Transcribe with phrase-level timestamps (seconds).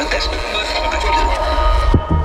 [0.00, 0.36] fantástico.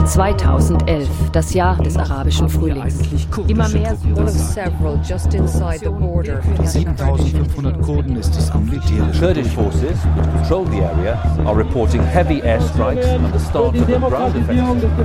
[0.05, 2.99] 2011, das Jahr des arabischen Frühlings.
[3.47, 6.41] Immer mehr One of several just inside the border.
[6.63, 9.19] 7500 Kurden ist es am militärischen.
[9.19, 13.99] Kurdish forces who control the area are reporting heavy airstrikes and the start of a
[14.09, 14.95] ground offensive.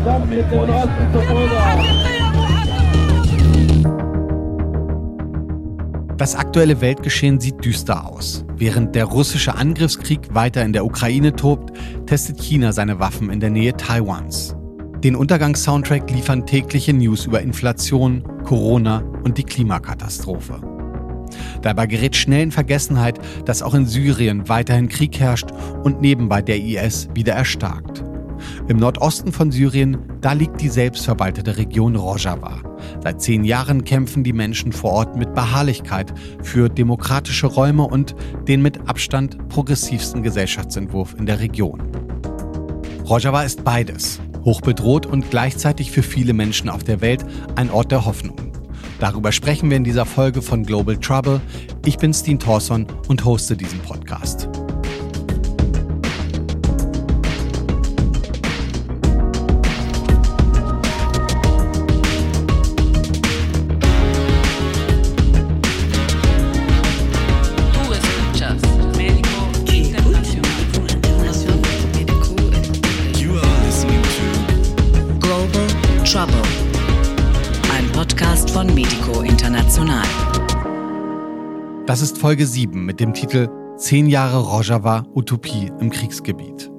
[6.21, 8.45] Das aktuelle Weltgeschehen sieht düster aus.
[8.55, 11.73] Während der russische Angriffskrieg weiter in der Ukraine tobt,
[12.05, 14.55] testet China seine Waffen in der Nähe Taiwans.
[15.03, 20.61] Den Untergangssoundtrack liefern tägliche News über Inflation, Corona und die Klimakatastrophe.
[21.63, 25.49] Dabei gerät schnell in Vergessenheit, dass auch in Syrien weiterhin Krieg herrscht
[25.85, 28.05] und nebenbei der IS wieder erstarkt.
[28.69, 32.63] Im Nordosten von Syrien, da liegt die selbstverwaltete Region Rojava.
[33.03, 36.13] Seit zehn Jahren kämpfen die Menschen vor Ort mit Beharrlichkeit
[36.43, 38.15] für demokratische Räume und
[38.49, 41.83] den mit Abstand progressivsten Gesellschaftsentwurf in der Region.
[43.05, 47.25] Rojava ist beides, hochbedroht und gleichzeitig für viele Menschen auf der Welt
[47.57, 48.37] ein Ort der Hoffnung.
[49.01, 51.41] Darüber sprechen wir in dieser Folge von Global Trouble.
[51.87, 54.49] Ich bin Steen Thorson und hoste diesen Podcast.
[79.11, 80.07] Medico International.
[81.87, 86.71] Das ist Folge 7 mit dem Titel 10 Jahre Rojava Utopie im Kriegsgebiet.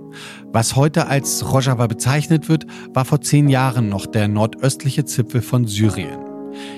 [0.53, 5.67] Was heute als Rojava bezeichnet wird, war vor zehn Jahren noch der nordöstliche Zipfel von
[5.67, 6.19] Syrien.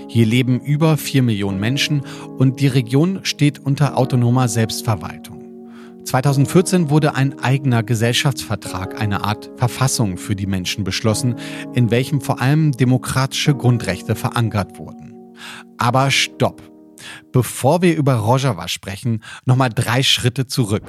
[0.08, 2.02] Hier leben über 4 Millionen Menschen
[2.38, 5.42] und die Region steht unter autonomer Selbstverwaltung.
[6.06, 11.36] 2014 wurde ein eigener Gesellschaftsvertrag, eine Art Verfassung für die Menschen beschlossen,
[11.74, 15.13] in welchem vor allem demokratische Grundrechte verankert wurden.
[15.78, 16.62] Aber stopp!
[17.32, 20.84] Bevor wir über Rojava sprechen, nochmal drei Schritte zurück.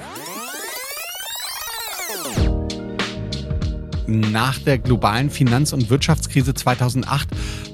[4.07, 7.29] Nach der globalen Finanz- und Wirtschaftskrise 2008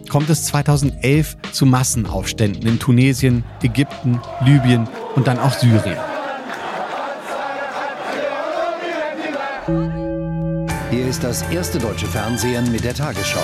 [0.09, 5.97] kommt es 2011 zu Massenaufständen in Tunesien, Ägypten, Libyen und dann auch Syrien.
[10.89, 13.43] Hier ist das erste deutsche Fernsehen mit der Tagesschau.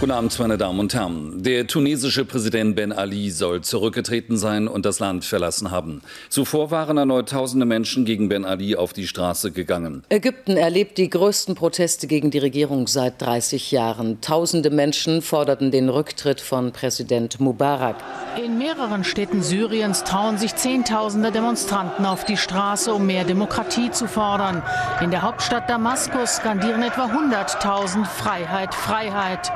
[0.00, 1.42] Guten Abend, meine Damen und Herren.
[1.42, 6.02] Der tunesische Präsident Ben Ali soll zurückgetreten sein und das Land verlassen haben.
[6.28, 10.04] Zuvor waren erneut tausende Menschen gegen Ben Ali auf die Straße gegangen.
[10.08, 14.20] Ägypten erlebt die größten Proteste gegen die Regierung seit 30 Jahren.
[14.20, 17.96] Tausende Menschen forderten den Rücktritt von Präsident Mubarak.
[18.40, 24.06] In mehreren Städten Syriens trauen sich Zehntausende Demonstranten auf die Straße, um mehr Demokratie zu
[24.06, 24.62] fordern.
[25.02, 29.50] In der Hauptstadt Damaskus skandieren etwa 100.000 Freiheit, Freiheit.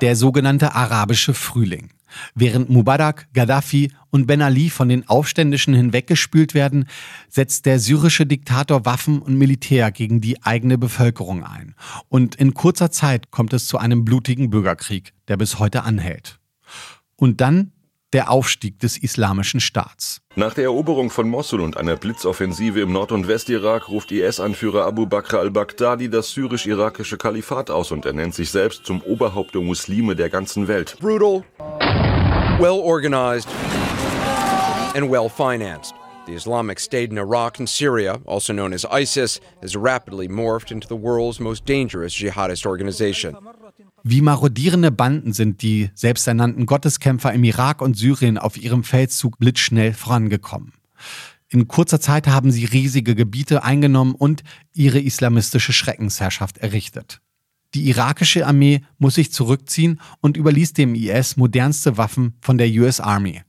[0.00, 1.90] Der sogenannte arabische Frühling.
[2.34, 6.86] Während Mubarak, Gaddafi und Ben Ali von den Aufständischen hinweggespült werden,
[7.28, 11.74] setzt der syrische Diktator Waffen und Militär gegen die eigene Bevölkerung ein.
[12.08, 16.38] Und in kurzer Zeit kommt es zu einem blutigen Bürgerkrieg, der bis heute anhält.
[17.16, 17.72] Und dann
[18.12, 20.20] der Aufstieg des Islamischen Staats.
[20.36, 25.06] Nach der Eroberung von Mossul und einer Blitzoffensive im Nord- und Westirak ruft IS-Anführer Abu
[25.06, 30.30] Bakr al-Baghdadi das syrisch-irakische Kalifat aus und ernennt sich selbst zum Oberhaupt der Muslime der
[30.30, 30.96] ganzen Welt.
[31.00, 31.44] brutal,
[32.58, 33.48] well organized,
[34.94, 35.94] and well financed.
[36.26, 40.88] The Islamic State in Iraq and Syria, also known as ISIS, has rapidly morphed into
[40.88, 43.36] the world's most dangerous jihadist organization.
[44.08, 49.94] Wie marodierende Banden sind die selbsternannten Gotteskämpfer im Irak und Syrien auf ihrem Feldzug blitzschnell
[49.94, 50.74] vorangekommen.
[51.48, 57.20] In kurzer Zeit haben sie riesige Gebiete eingenommen und ihre islamistische Schreckensherrschaft errichtet.
[57.74, 63.00] Die irakische Armee muss sich zurückziehen und überließ dem IS modernste Waffen von der US
[63.00, 63.42] Army.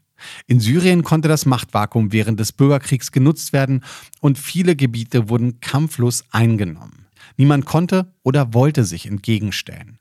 [0.48, 3.84] In Syrien konnte das Machtvakuum während des Bürgerkriegs genutzt werden
[4.22, 7.06] und viele Gebiete wurden kampflos eingenommen.
[7.38, 9.97] Niemand konnte oder wollte sich entgegenstellen.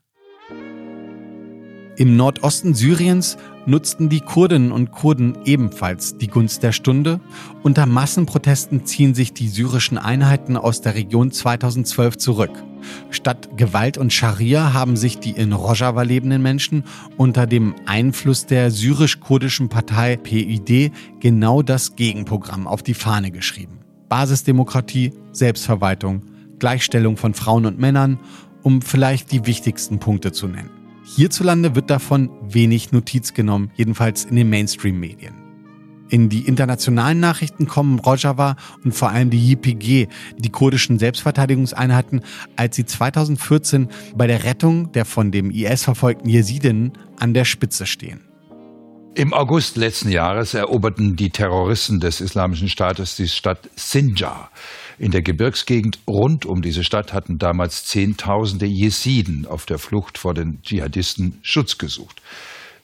[1.97, 7.19] Im Nordosten Syriens nutzten die Kurdinnen und Kurden ebenfalls die Gunst der Stunde.
[7.63, 12.51] Unter Massenprotesten ziehen sich die syrischen Einheiten aus der Region 2012 zurück.
[13.09, 16.83] Statt Gewalt und Scharia haben sich die in Rojava lebenden Menschen
[17.17, 23.79] unter dem Einfluss der syrisch-kurdischen Partei PID genau das Gegenprogramm auf die Fahne geschrieben.
[24.07, 26.21] Basisdemokratie, Selbstverwaltung,
[26.59, 28.19] Gleichstellung von Frauen und Männern,
[28.61, 30.76] um vielleicht die wichtigsten Punkte zu nennen.
[31.15, 35.33] Hierzulande wird davon wenig Notiz genommen, jedenfalls in den Mainstream-Medien.
[36.09, 40.07] In die internationalen Nachrichten kommen Rojava und vor allem die YPG,
[40.37, 42.21] die kurdischen Selbstverteidigungseinheiten,
[42.55, 47.85] als sie 2014 bei der Rettung der von dem IS verfolgten Jesidinnen an der Spitze
[47.85, 48.26] stehen.
[49.17, 54.51] Im August letzten Jahres eroberten die Terroristen des Islamischen Staates die Stadt Sinjar.
[54.99, 60.35] In der Gebirgsgegend rund um diese Stadt hatten damals Zehntausende Jesiden auf der Flucht vor
[60.35, 62.21] den Dschihadisten Schutz gesucht.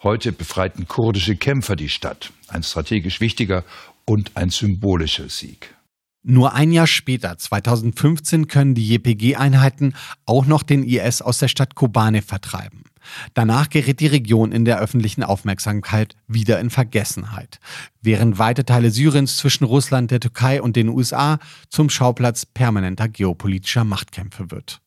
[0.01, 2.31] Heute befreiten kurdische Kämpfer die Stadt.
[2.47, 3.63] Ein strategisch wichtiger
[4.06, 5.75] und ein symbolischer Sieg.
[6.24, 9.94] Nur ein Jahr später, 2015, können die JPG-Einheiten
[10.25, 12.85] auch noch den IS aus der Stadt Kobane vertreiben.
[13.33, 17.59] Danach gerät die Region in der öffentlichen Aufmerksamkeit wieder in Vergessenheit,
[18.01, 21.39] während weite Teile Syriens zwischen Russland, der Türkei und den USA
[21.69, 24.81] zum Schauplatz permanenter geopolitischer Machtkämpfe wird.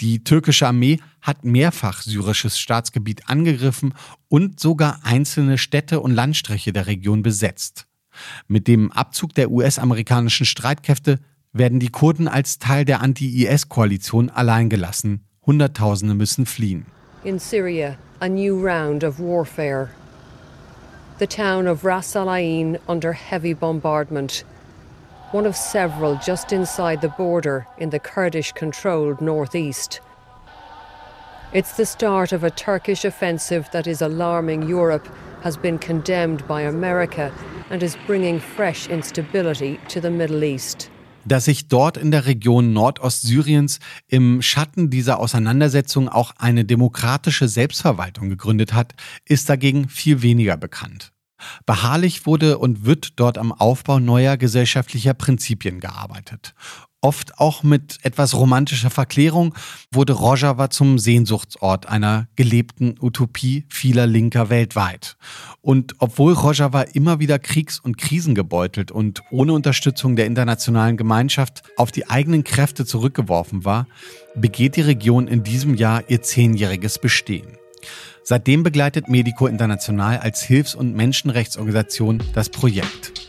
[0.00, 3.94] Die türkische Armee hat mehrfach syrisches Staatsgebiet angegriffen
[4.28, 7.86] und sogar einzelne Städte und Landstriche der Region besetzt.
[8.48, 11.20] Mit dem Abzug der US-amerikanischen Streitkräfte
[11.52, 15.24] werden die Kurden als Teil der Anti-IS-Koalition allein gelassen.
[15.44, 16.86] Hunderttausende müssen fliehen.
[17.24, 19.92] In Syria, a new round of warfare.
[21.18, 24.42] The town of Ras Al Ain under heavy bombardment.
[25.30, 30.00] one of several just inside the border in the Kurdish controlled northeast.
[31.52, 35.08] It's the start of a Turkish offensive that is alarming Europe,
[35.42, 37.32] has been condemned by America,
[37.70, 40.90] and is bringing fresh instability to the Middle East.
[41.24, 43.78] Dass sich dort in der Region Nordostsyriens
[44.08, 51.11] im Schatten dieser Auseinandersetzung auch eine demokratische Selbstverwaltung gegründet hat, ist dagegen viel weniger bekannt.
[51.66, 56.54] Beharrlich wurde und wird dort am Aufbau neuer gesellschaftlicher Prinzipien gearbeitet.
[57.04, 59.56] Oft auch mit etwas romantischer Verklärung
[59.90, 65.16] wurde Rojava zum Sehnsuchtsort einer gelebten Utopie vieler Linker weltweit.
[65.62, 71.90] Und obwohl Rojava immer wieder kriegs- und krisengebeutelt und ohne Unterstützung der internationalen Gemeinschaft auf
[71.90, 73.88] die eigenen Kräfte zurückgeworfen war,
[74.36, 77.58] begeht die Region in diesem Jahr ihr zehnjähriges Bestehen.
[78.24, 83.28] Seitdem begleitet Medico International als Hilfs- und Menschenrechtsorganisation das Projekt.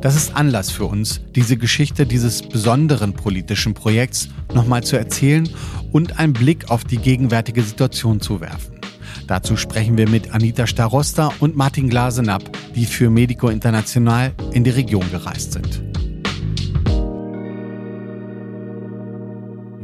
[0.00, 5.48] Das ist Anlass für uns, diese Geschichte dieses besonderen politischen Projekts nochmal zu erzählen
[5.92, 8.80] und einen Blick auf die gegenwärtige Situation zu werfen.
[9.26, 12.42] Dazu sprechen wir mit Anita Starosta und Martin Glasenapp,
[12.74, 15.93] die für Medico International in die Region gereist sind.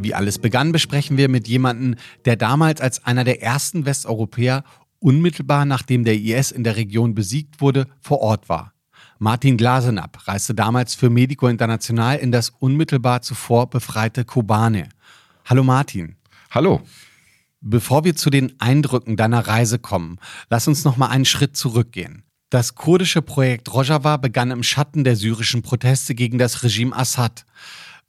[0.02, 4.64] Wie alles begann, besprechen wir mit jemandem, der damals als einer der ersten Westeuropäer
[4.98, 8.72] unmittelbar nachdem der IS in der Region besiegt wurde, vor Ort war.
[9.18, 14.88] Martin Glasenapp reiste damals für Medico International in das unmittelbar zuvor befreite Kobane.
[15.44, 16.16] Hallo Martin.
[16.50, 16.80] Hallo.
[17.60, 20.18] Bevor wir zu den Eindrücken deiner Reise kommen,
[20.48, 22.24] lass uns noch mal einen Schritt zurückgehen.
[22.48, 27.44] Das kurdische Projekt Rojava begann im Schatten der syrischen Proteste gegen das Regime Assad.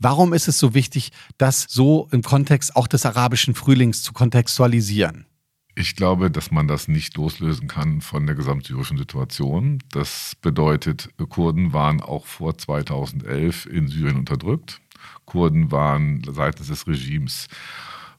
[0.04, 5.28] Warum ist es so wichtig, das so im Kontext auch des arabischen Frühlings zu kontextualisieren?
[5.76, 9.78] Ich glaube, dass man das nicht loslösen kann von der gesamtsyrischen Situation.
[9.92, 14.82] Das bedeutet, Kurden waren auch vor 2011 in Syrien unterdrückt.
[15.26, 17.48] Kurden waren seitens des Regimes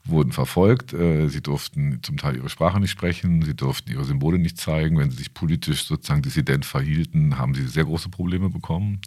[0.05, 0.93] wurden verfolgt.
[0.93, 4.99] Äh, sie durften zum Teil ihre Sprache nicht sprechen, sie durften ihre Symbole nicht zeigen.
[4.99, 9.01] Wenn sie sich politisch sozusagen dissident verhielten, haben sie sehr große Probleme bekommen.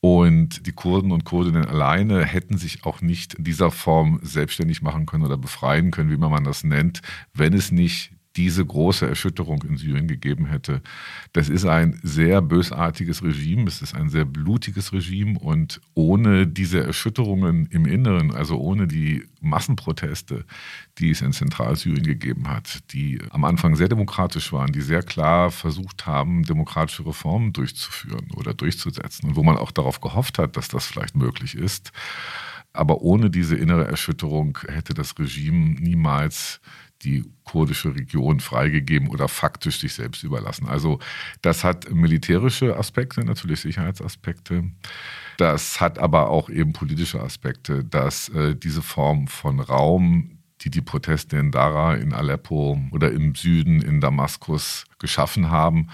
[0.00, 5.04] Und die Kurden und Kurdinnen alleine hätten sich auch nicht in dieser Form selbstständig machen
[5.04, 7.02] können oder befreien können, wie man das nennt,
[7.34, 10.82] wenn es nicht diese große Erschütterung in Syrien gegeben hätte.
[11.32, 16.82] Das ist ein sehr bösartiges Regime, es ist ein sehr blutiges Regime und ohne diese
[16.82, 20.44] Erschütterungen im Inneren, also ohne die Massenproteste,
[20.98, 25.50] die es in Zentralsyrien gegeben hat, die am Anfang sehr demokratisch waren, die sehr klar
[25.50, 30.68] versucht haben, demokratische Reformen durchzuführen oder durchzusetzen und wo man auch darauf gehofft hat, dass
[30.68, 31.92] das vielleicht möglich ist.
[32.72, 36.60] Aber ohne diese innere Erschütterung hätte das Regime niemals
[37.02, 40.68] die kurdische Region freigegeben oder faktisch sich selbst überlassen.
[40.68, 40.98] Also
[41.42, 44.64] das hat militärische Aspekte, natürlich Sicherheitsaspekte.
[45.36, 50.82] Das hat aber auch eben politische Aspekte, dass äh, diese Form von Raum, die die
[50.82, 55.88] Proteste in Dara, in Aleppo oder im Süden in Damaskus geschaffen haben,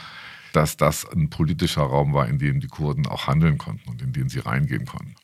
[0.53, 4.13] dass das ein politischer Raum war, in dem die Kurden auch handeln konnten und in
[4.13, 5.15] den sie reingehen konnten.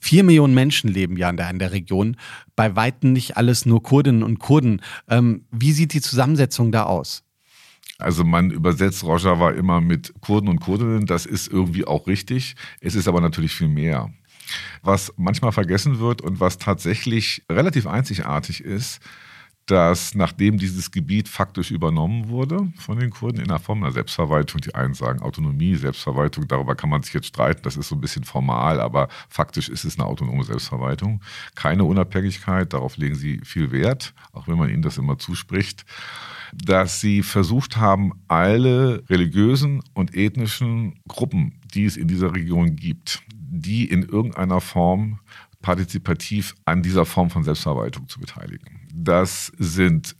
[0.00, 2.16] Vier Millionen Menschen leben ja in der, in der Region.
[2.56, 4.80] Bei Weitem nicht alles nur Kurdinnen und Kurden.
[5.08, 7.22] Ähm, wie sieht die Zusammensetzung da aus?
[7.98, 11.04] Also man übersetzt Rojava immer mit Kurden und Kurdinnen.
[11.04, 12.56] Das ist irgendwie auch richtig.
[12.80, 14.10] Es ist aber natürlich viel mehr.
[14.82, 19.00] Was manchmal vergessen wird und was tatsächlich relativ einzigartig ist,
[19.66, 24.60] dass nachdem dieses Gebiet faktisch übernommen wurde von den Kurden in der Form einer Selbstverwaltung,
[24.60, 28.00] die einen sagen Autonomie, Selbstverwaltung, darüber kann man sich jetzt streiten, das ist so ein
[28.00, 31.20] bisschen formal, aber faktisch ist es eine autonome Selbstverwaltung.
[31.54, 35.84] Keine Unabhängigkeit, darauf legen sie viel Wert, auch wenn man ihnen das immer zuspricht,
[36.52, 43.22] dass sie versucht haben, alle religiösen und ethnischen Gruppen, die es in dieser Region gibt,
[43.32, 45.20] die in irgendeiner Form
[45.62, 48.79] partizipativ an dieser Form von Selbstverwaltung zu beteiligen.
[48.94, 50.16] Das sind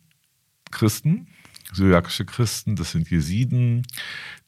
[0.71, 1.27] Christen,
[1.73, 3.87] syriakische Christen, das sind Jesiden,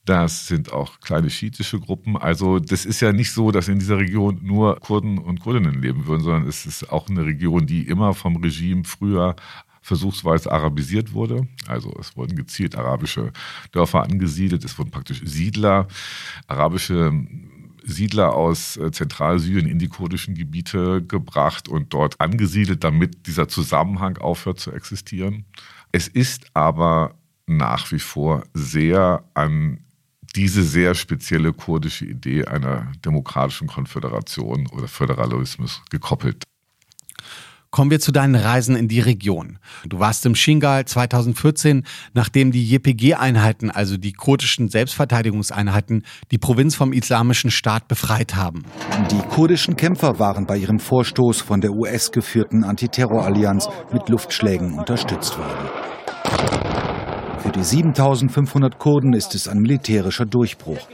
[0.05, 2.17] das sind auch kleine schiitische Gruppen.
[2.17, 6.07] Also das ist ja nicht so, dass in dieser Region nur Kurden und Kurdinnen leben
[6.07, 9.37] würden, sondern es ist auch eine Region, die immer vom Regime früher
[9.81, 11.47] versuchsweise arabisiert wurde.
[11.67, 13.33] Also es wurden gezielt arabische
[13.73, 15.89] Dörfer angesiedelt, es wurden praktisch Siedler,
[16.47, 17.13] arabische
[17.85, 24.19] Siedler aus äh, Zentralsyrien in die kurdischen Gebiete gebracht und dort angesiedelt, damit dieser Zusammenhang
[24.19, 25.45] aufhört zu existieren.
[25.93, 27.15] Es ist aber
[27.47, 29.81] nach wie vor sehr an
[30.35, 36.45] diese sehr spezielle kurdische Idee einer demokratischen Konföderation oder Föderalismus gekoppelt.
[37.73, 39.59] Kommen wir zu deinen Reisen in die Region.
[39.89, 46.93] Du warst im Shingal 2014, nachdem die JPG-Einheiten, also die kurdischen Selbstverteidigungseinheiten, die Provinz vom
[46.93, 48.65] Islamischen Staat befreit haben.
[49.11, 55.71] Die kurdischen Kämpfer waren bei ihrem Vorstoß von der US-geführten Antiterrorallianz mit Luftschlägen unterstützt worden.
[57.39, 60.89] Für die 7500 Kurden ist es ein militärischer Durchbruch.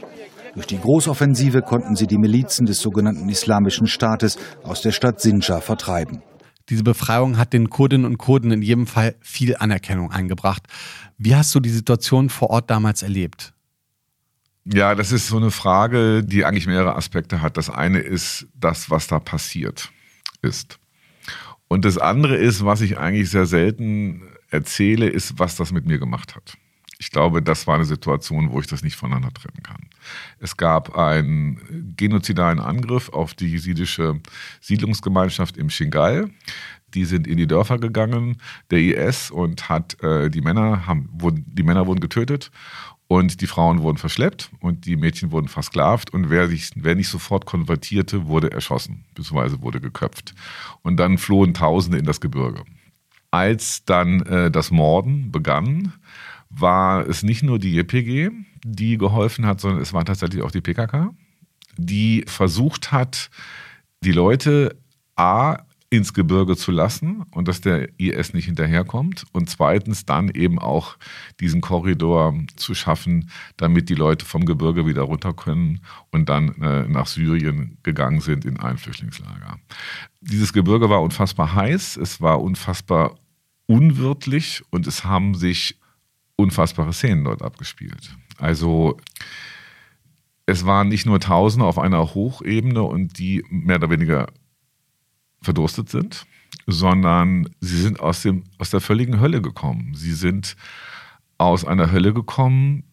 [0.53, 5.59] Durch die Großoffensive konnten sie die Milizen des sogenannten Islamischen Staates aus der Stadt Sinjar
[5.59, 6.21] vertreiben.
[6.69, 10.63] Diese Befreiung hat den Kurdinnen und Kurden in jedem Fall viel Anerkennung eingebracht.
[11.17, 13.53] Wie hast du die Situation vor Ort damals erlebt?
[14.65, 17.57] Ja, das ist so eine Frage, die eigentlich mehrere Aspekte hat.
[17.57, 19.91] Das eine ist das, was da passiert
[20.41, 20.79] ist.
[21.67, 25.97] Und das andere ist, was ich eigentlich sehr selten erzähle, ist, was das mit mir
[25.97, 26.57] gemacht hat.
[27.01, 29.87] Ich glaube, das war eine Situation, wo ich das nicht voneinander trennen kann.
[30.39, 34.19] Es gab einen genozidalen Angriff auf die jesidische
[34.59, 36.29] Siedlungsgemeinschaft im Shingal.
[36.93, 38.37] Die sind in die Dörfer gegangen,
[38.69, 42.51] der IS, und hat äh, die Männer haben, wurden, die Männer wurden getötet
[43.07, 47.09] und die Frauen wurden verschleppt und die Mädchen wurden versklavt und wer, sich, wer nicht
[47.09, 50.35] sofort konvertierte, wurde erschossen, beziehungsweise wurde geköpft.
[50.81, 52.63] Und dann flohen Tausende in das Gebirge.
[53.31, 55.93] Als dann äh, das Morden begann,
[56.49, 58.31] war es nicht nur die JPG,
[58.63, 61.13] die geholfen hat, sondern es war tatsächlich auch die PKK,
[61.77, 63.29] die versucht hat,
[64.03, 64.77] die Leute
[65.15, 65.59] A
[65.91, 70.97] ins Gebirge zu lassen und dass der IS nicht hinterherkommt und zweitens dann eben auch
[71.39, 76.87] diesen Korridor zu schaffen, damit die Leute vom Gebirge wieder runter können und dann äh,
[76.87, 79.57] nach Syrien gegangen sind in ein Flüchtlingslager.
[80.21, 83.15] Dieses Gebirge war unfassbar heiß, es war unfassbar
[83.65, 85.78] unwirtlich und es haben sich
[86.39, 88.15] unfassbare Szenen dort abgespielt.
[88.37, 88.97] Also
[90.45, 94.27] es waren nicht nur Tausende auf einer Hochebene und die mehr oder weniger
[95.41, 96.25] verdurstet sind,
[96.65, 99.93] sondern sie sind aus, dem, aus der völligen Hölle gekommen.
[99.95, 100.55] Sie sind
[101.37, 102.83] aus einer Hölle gekommen,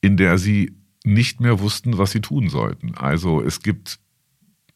[0.00, 2.94] in der sie nicht mehr wussten, was sie tun sollten.
[2.94, 3.98] Also es gibt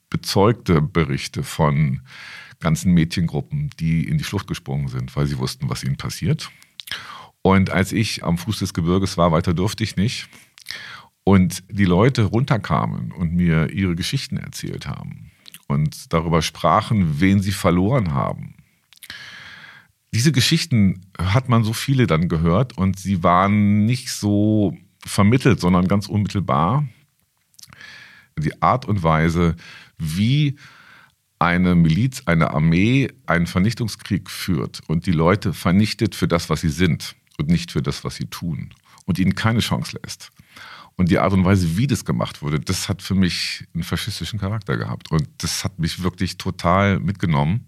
[0.09, 2.01] bezeugte Berichte von
[2.61, 6.51] ganzen Mädchengruppen, die in die Flucht gesprungen sind, weil sie wussten, was ihnen passiert.
[7.43, 10.29] Und als ich am Fuß des Gebirges war, weiter durfte ich nicht.
[11.25, 15.31] Und die Leute runterkamen und mir ihre Geschichten erzählt haben
[15.69, 18.55] und darüber sprachen, wen sie verloren haben.
[20.13, 25.87] Diese Geschichten hat man so viele dann gehört und sie waren nicht so vermittelt, sondern
[25.87, 26.87] ganz unmittelbar.
[28.37, 29.55] Die Art und Weise,
[29.99, 30.57] wie
[31.39, 36.69] eine Miliz, eine Armee einen Vernichtungskrieg führt und die Leute vernichtet für das, was sie
[36.69, 38.71] sind und nicht für das, was sie tun
[39.07, 40.31] und ihnen keine Chance lässt.
[40.97, 44.39] Und die Art und Weise, wie das gemacht wurde, das hat für mich einen faschistischen
[44.39, 45.11] Charakter gehabt.
[45.11, 47.67] Und das hat mich wirklich total mitgenommen.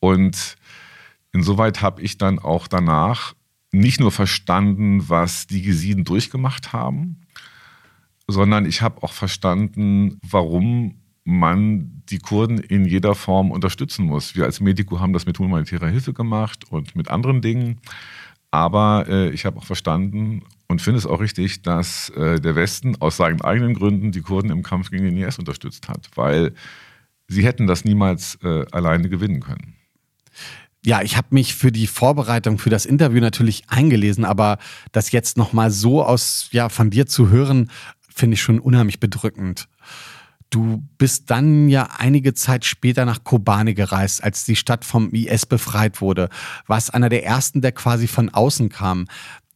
[0.00, 0.56] Und
[1.32, 3.34] insoweit habe ich dann auch danach
[3.70, 7.20] nicht nur verstanden, was die Gesiden durchgemacht haben,
[8.26, 14.34] sondern ich habe auch verstanden, warum man die Kurden in jeder Form unterstützen muss.
[14.34, 17.80] Wir als Medico haben das mit humanitärer Hilfe gemacht und mit anderen Dingen.
[18.50, 22.96] Aber äh, ich habe auch verstanden und finde es auch richtig, dass äh, der Westen
[23.00, 26.52] aus seinen eigenen Gründen die Kurden im Kampf gegen den IS unterstützt hat, weil
[27.26, 29.74] sie hätten das niemals äh, alleine gewinnen können.
[30.84, 34.58] Ja, ich habe mich für die Vorbereitung für das Interview natürlich eingelesen, aber
[34.92, 37.70] das jetzt noch mal so aus ja von dir zu hören,
[38.14, 39.68] finde ich schon unheimlich bedrückend.
[40.50, 45.44] Du bist dann ja einige Zeit später nach Kobane gereist, als die Stadt vom IS
[45.44, 46.30] befreit wurde.
[46.66, 49.06] Warst einer der ersten, der quasi von außen kam.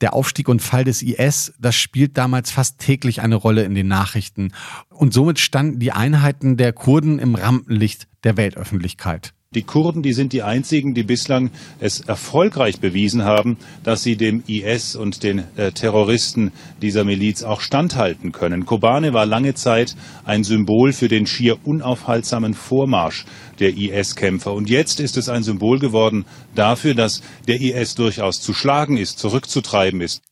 [0.03, 3.89] Der Aufstieg und Fall des IS, das spielt damals fast täglich eine Rolle in den
[3.89, 4.53] Nachrichten.
[4.91, 9.33] Und somit standen die Einheiten der Kurden im Rampenlicht der Weltöffentlichkeit.
[9.55, 14.43] Die Kurden, die sind die einzigen, die bislang es erfolgreich bewiesen haben, dass sie dem
[14.47, 18.65] IS und den äh, Terroristen dieser Miliz auch standhalten können.
[18.65, 19.95] Kobane war lange Zeit
[20.25, 23.27] ein Symbol für den schier unaufhaltsamen Vormarsch
[23.59, 24.53] der IS-Kämpfer.
[24.53, 29.19] Und jetzt ist es ein Symbol geworden dafür, dass der IS durchaus zu schlagen ist,
[29.19, 30.23] zurückzutreiben ist.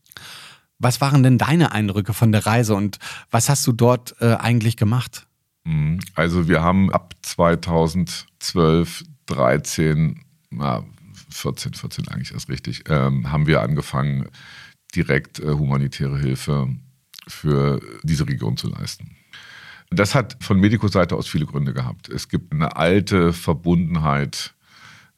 [0.79, 2.99] Was waren denn deine Eindrücke von der Reise und
[3.31, 5.27] was hast du dort äh, eigentlich gemacht?
[5.65, 6.01] Mhm.
[6.15, 10.21] Also wir haben ab 2012, 13,
[10.51, 10.85] na,
[11.31, 14.29] 14, 14 eigentlich erst richtig, ähm, haben wir angefangen,
[14.95, 16.69] direkt äh, humanitäre Hilfe
[17.29, 19.17] für diese Region zu leisten.
[19.91, 22.09] Das hat von Medico-Seite aus viele Gründe gehabt.
[22.09, 24.55] Es gibt eine alte Verbundenheit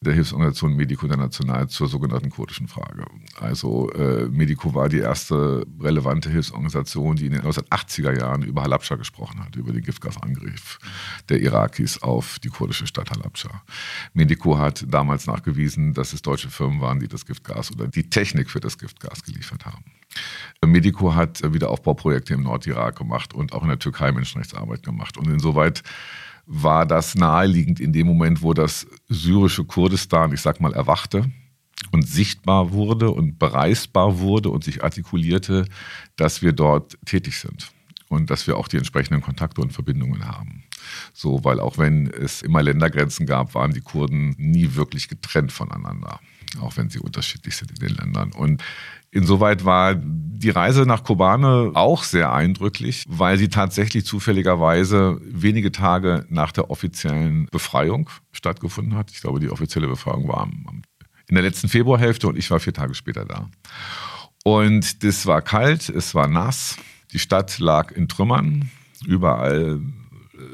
[0.03, 3.05] der Hilfsorganisation Medico International zur sogenannten kurdischen Frage.
[3.41, 8.97] Also äh, Medico war die erste relevante Hilfsorganisation, die in den 1980er Jahren über Halabscha
[8.97, 10.79] gesprochen hat, über den Giftgasangriff
[11.29, 13.63] der Irakis auf die kurdische Stadt Halabscha.
[14.13, 18.51] Medico hat damals nachgewiesen, dass es deutsche Firmen waren, die das Giftgas oder die Technik
[18.51, 19.85] für das Giftgas geliefert haben.
[20.65, 25.17] Medico hat Wiederaufbauprojekte im Nordirak gemacht und auch in der Türkei Menschenrechtsarbeit gemacht.
[25.17, 25.83] Und insoweit
[26.47, 31.31] war das naheliegend in dem Moment, wo das syrische Kurdistan, ich sag mal, erwachte
[31.91, 35.67] und sichtbar wurde und bereisbar wurde und sich artikulierte,
[36.17, 37.71] dass wir dort tätig sind
[38.09, 40.65] und dass wir auch die entsprechenden Kontakte und Verbindungen haben.
[41.13, 46.21] So, weil auch wenn es immer Ländergrenzen gab, waren die Kurden nie wirklich getrennt voneinander,
[46.61, 48.33] auch wenn sie unterschiedlich sind in den Ländern.
[48.33, 48.63] Und
[49.13, 56.27] Insoweit war die Reise nach Kobane auch sehr eindrücklich, weil sie tatsächlich zufälligerweise wenige Tage
[56.31, 59.11] nach der offiziellen Befreiung stattgefunden hat.
[59.13, 60.49] Ich glaube, die offizielle Befreiung war
[61.29, 63.49] in der letzten Februarhälfte und ich war vier Tage später da.
[64.45, 66.77] Und das war kalt, es war nass,
[67.13, 68.71] die Stadt lag in Trümmern,
[69.07, 69.81] überall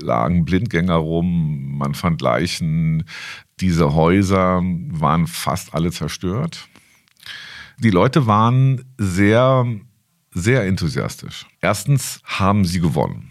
[0.02, 3.04] lagen Blindgänger rum, man fand Leichen,
[3.60, 6.68] diese Häuser waren fast alle zerstört.
[7.80, 9.64] Die Leute waren sehr,
[10.32, 11.46] sehr enthusiastisch.
[11.60, 13.30] Erstens haben sie gewonnen.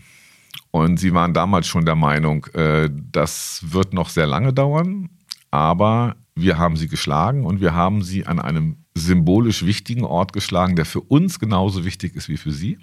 [0.71, 5.09] Und sie waren damals schon der Meinung, äh, das wird noch sehr lange dauern,
[5.51, 10.75] aber wir haben sie geschlagen und wir haben sie an einem symbolisch wichtigen Ort geschlagen,
[10.75, 12.77] der für uns genauso wichtig ist wie für sie.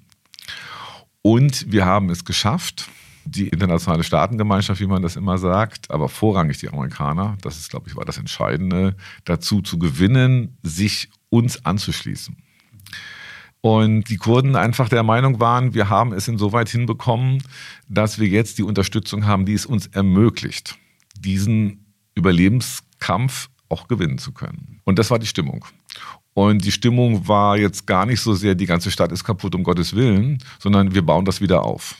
[1.22, 2.90] Und wir haben es geschafft,
[3.24, 7.88] die internationale Staatengemeinschaft, wie man das immer sagt, aber vorrangig die Amerikaner, das ist, glaube
[7.88, 12.36] ich, war das Entscheidende, dazu zu gewinnen, sich uns anzuschließen.
[13.60, 17.42] Und die Kurden einfach der Meinung waren, wir haben es insoweit hinbekommen,
[17.88, 20.78] dass wir jetzt die Unterstützung haben, die es uns ermöglicht,
[21.18, 24.80] diesen Überlebenskampf auch gewinnen zu können.
[24.84, 25.64] Und das war die Stimmung.
[26.34, 29.64] Und die Stimmung war jetzt gar nicht so sehr, die ganze Stadt ist kaputt, um
[29.64, 31.96] Gottes Willen, sondern wir bauen das wieder auf.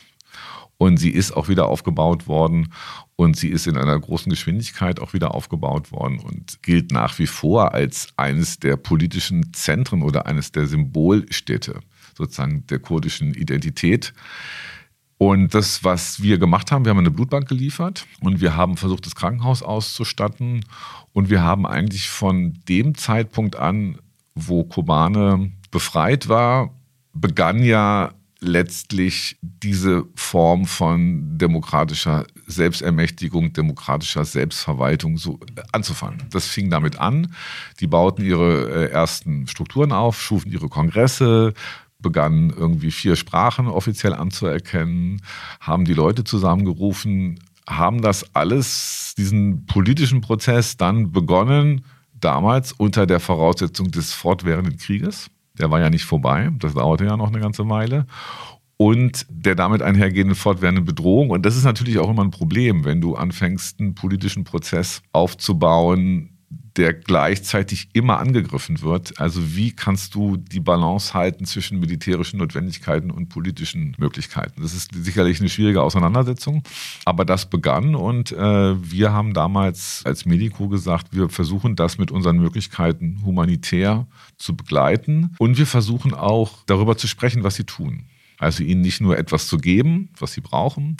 [0.77, 2.73] Und sie ist auch wieder aufgebaut worden
[3.15, 7.27] und sie ist in einer großen Geschwindigkeit auch wieder aufgebaut worden und gilt nach wie
[7.27, 11.79] vor als eines der politischen Zentren oder eines der Symbolstädte
[12.17, 14.13] sozusagen der kurdischen Identität.
[15.17, 19.05] Und das, was wir gemacht haben, wir haben eine Blutbank geliefert und wir haben versucht,
[19.05, 20.65] das Krankenhaus auszustatten.
[21.13, 23.97] Und wir haben eigentlich von dem Zeitpunkt an,
[24.33, 26.73] wo Kobane befreit war,
[27.13, 28.13] begann ja
[28.45, 35.39] letztlich diese Form von demokratischer Selbstermächtigung, demokratischer Selbstverwaltung so
[35.71, 36.23] anzufangen.
[36.31, 37.33] Das fing damit an.
[37.79, 41.53] Die bauten ihre äh, ersten Strukturen auf, schufen ihre Kongresse,
[41.99, 45.21] begannen irgendwie vier Sprachen offiziell anzuerkennen,
[45.59, 53.19] haben die Leute zusammengerufen, haben das alles, diesen politischen Prozess dann begonnen, damals unter der
[53.19, 55.29] Voraussetzung des fortwährenden Krieges
[55.59, 58.05] der war ja nicht vorbei, das dauerte ja noch eine ganze Weile.
[58.77, 61.29] Und der damit einhergehenden fortwährenden Bedrohung.
[61.29, 66.34] Und das ist natürlich auch immer ein Problem, wenn du anfängst, einen politischen Prozess aufzubauen,
[66.77, 69.19] der gleichzeitig immer angegriffen wird.
[69.19, 74.61] Also wie kannst du die Balance halten zwischen militärischen Notwendigkeiten und politischen Möglichkeiten?
[74.61, 76.63] Das ist sicherlich eine schwierige Auseinandersetzung,
[77.05, 82.11] aber das begann und äh, wir haben damals als Medico gesagt, wir versuchen das mit
[82.11, 84.07] unseren Möglichkeiten humanitär
[84.37, 88.05] zu begleiten und wir versuchen auch darüber zu sprechen, was sie tun.
[88.37, 90.97] Also ihnen nicht nur etwas zu geben, was sie brauchen,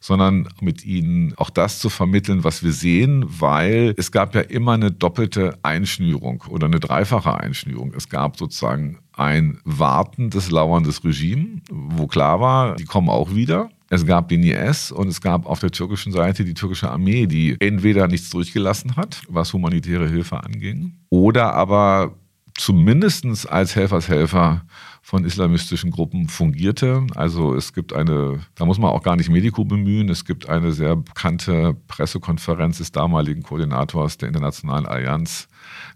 [0.00, 4.72] sondern mit ihnen auch das zu vermitteln, was wir sehen, weil es gab ja immer
[4.72, 7.92] eine doppelte Einschnürung oder eine dreifache Einschnürung.
[7.94, 13.68] Es gab sozusagen ein wartendes, lauerndes Regime, wo klar war, die kommen auch wieder.
[13.90, 17.56] Es gab den IS und es gab auf der türkischen Seite die türkische Armee, die
[17.60, 22.14] entweder nichts durchgelassen hat, was humanitäre Hilfe anging, oder aber
[22.56, 24.64] zumindest als Helfershelfer
[25.10, 27.04] von islamistischen Gruppen fungierte.
[27.16, 30.70] Also es gibt eine, da muss man auch gar nicht Medico bemühen, es gibt eine
[30.70, 35.48] sehr bekannte Pressekonferenz des damaligen Koordinators der Internationalen Allianz,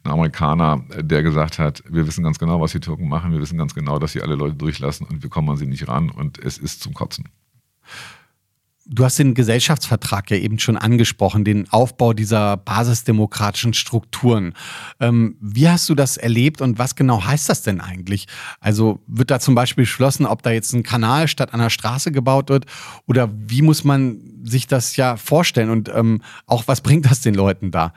[0.02, 3.56] ein Amerikaner, der gesagt hat, wir wissen ganz genau, was die Türken machen, wir wissen
[3.56, 6.40] ganz genau, dass sie alle Leute durchlassen und wir kommen an sie nicht ran und
[6.40, 7.28] es ist zum Kotzen.
[8.86, 14.52] Du hast den Gesellschaftsvertrag ja eben schon angesprochen, den Aufbau dieser basisdemokratischen Strukturen.
[15.00, 18.26] Ähm, wie hast du das erlebt und was genau heißt das denn eigentlich?
[18.60, 22.50] Also wird da zum Beispiel beschlossen, ob da jetzt ein Kanal statt einer Straße gebaut
[22.50, 22.66] wird
[23.06, 27.34] oder wie muss man sich das ja vorstellen und ähm, auch was bringt das den
[27.34, 27.94] Leuten da?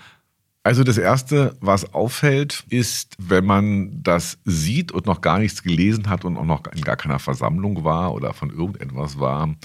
[0.68, 6.10] Also das Erste, was auffällt, ist, wenn man das sieht und noch gar nichts gelesen
[6.10, 9.56] hat und auch noch in gar keiner Versammlung war oder von irgendetwas war,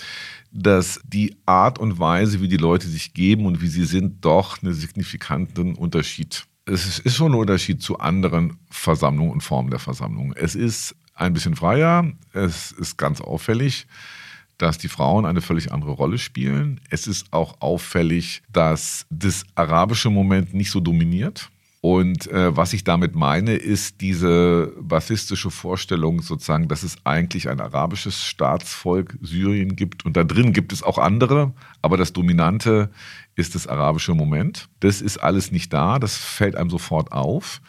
[0.53, 4.63] dass die Art und Weise, wie die Leute sich geben und wie sie sind, doch
[4.63, 6.47] einen signifikanten Unterschied.
[6.65, 10.33] Es ist schon ein Unterschied zu anderen Versammlungen und Formen der Versammlung.
[10.35, 13.87] Es ist ein bisschen freier, es ist ganz auffällig
[14.63, 16.81] dass die Frauen eine völlig andere Rolle spielen.
[16.89, 21.51] Es ist auch auffällig, dass das arabische Moment nicht so dominiert.
[21.85, 27.61] Und äh, was ich damit meine, ist diese basistische Vorstellung sozusagen, dass es eigentlich ein
[27.61, 30.07] arabisches Staatsvolk Syrien gibt.
[30.07, 32.93] Und da drin gibt es auch andere, aber das Dominante
[33.35, 34.69] ist das arabische Moment.
[34.79, 37.61] Das ist alles nicht da, das fällt einem sofort auf.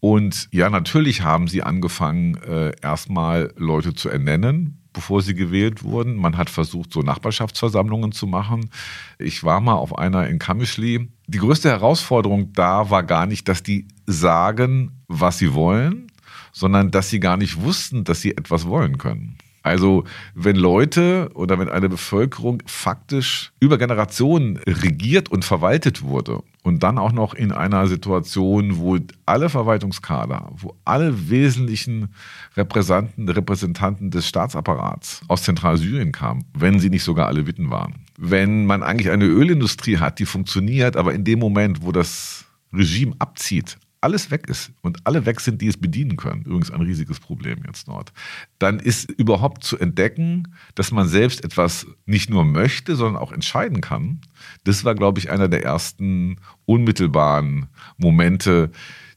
[0.00, 6.16] Und ja, natürlich haben sie angefangen, äh, erstmal Leute zu ernennen, bevor sie gewählt wurden.
[6.16, 8.70] Man hat versucht, so Nachbarschaftsversammlungen zu machen.
[9.18, 11.10] Ich war mal auf einer in Kamischli.
[11.26, 16.06] Die größte Herausforderung da war gar nicht, dass die sagen, was sie wollen,
[16.52, 19.36] sondern dass sie gar nicht wussten, dass sie etwas wollen können.
[19.62, 20.04] Also
[20.34, 26.98] wenn Leute oder wenn eine Bevölkerung faktisch über Generationen regiert und verwaltet wurde und dann
[26.98, 32.08] auch noch in einer Situation, wo alle Verwaltungskader, wo alle wesentlichen
[32.56, 37.94] Repräsentanten, Repräsentanten des Staatsapparats aus Zentralsyrien kamen, wenn sie nicht sogar alle Witten waren.
[38.18, 43.14] Wenn man eigentlich eine Ölindustrie hat, die funktioniert, aber in dem Moment, wo das Regime
[43.18, 47.20] abzieht, alles weg ist und alle weg sind, die es bedienen können, übrigens ein riesiges
[47.20, 48.12] Problem jetzt dort,
[48.58, 53.80] dann ist überhaupt zu entdecken, dass man selbst etwas nicht nur möchte, sondern auch entscheiden
[53.80, 54.20] kann.
[54.64, 56.36] Das war, glaube ich, einer der ersten
[56.66, 58.70] unmittelbaren Momente,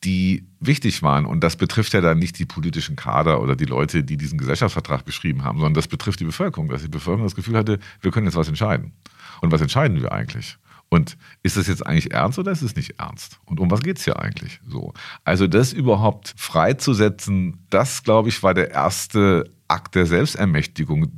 [0.06, 1.26] die wichtig waren.
[1.26, 5.06] Und das betrifft ja dann nicht die politischen Kader oder die Leute, die diesen Gesellschaftsvertrag
[5.06, 8.26] geschrieben haben, sondern das betrifft die Bevölkerung, dass die Bevölkerung das Gefühl hatte, wir können
[8.26, 8.94] jetzt was entscheiden.
[9.42, 10.58] Und was entscheiden wir eigentlich?
[10.90, 13.40] Und ist das jetzt eigentlich ernst oder ist es nicht ernst?
[13.46, 14.94] Und um was geht es hier eigentlich so?
[15.26, 21.12] Also das überhaupt freizusetzen, das, glaube ich, war der erste Akt der Selbstermächtigung.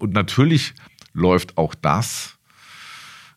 [0.00, 0.74] Und natürlich
[1.12, 2.38] läuft auch das,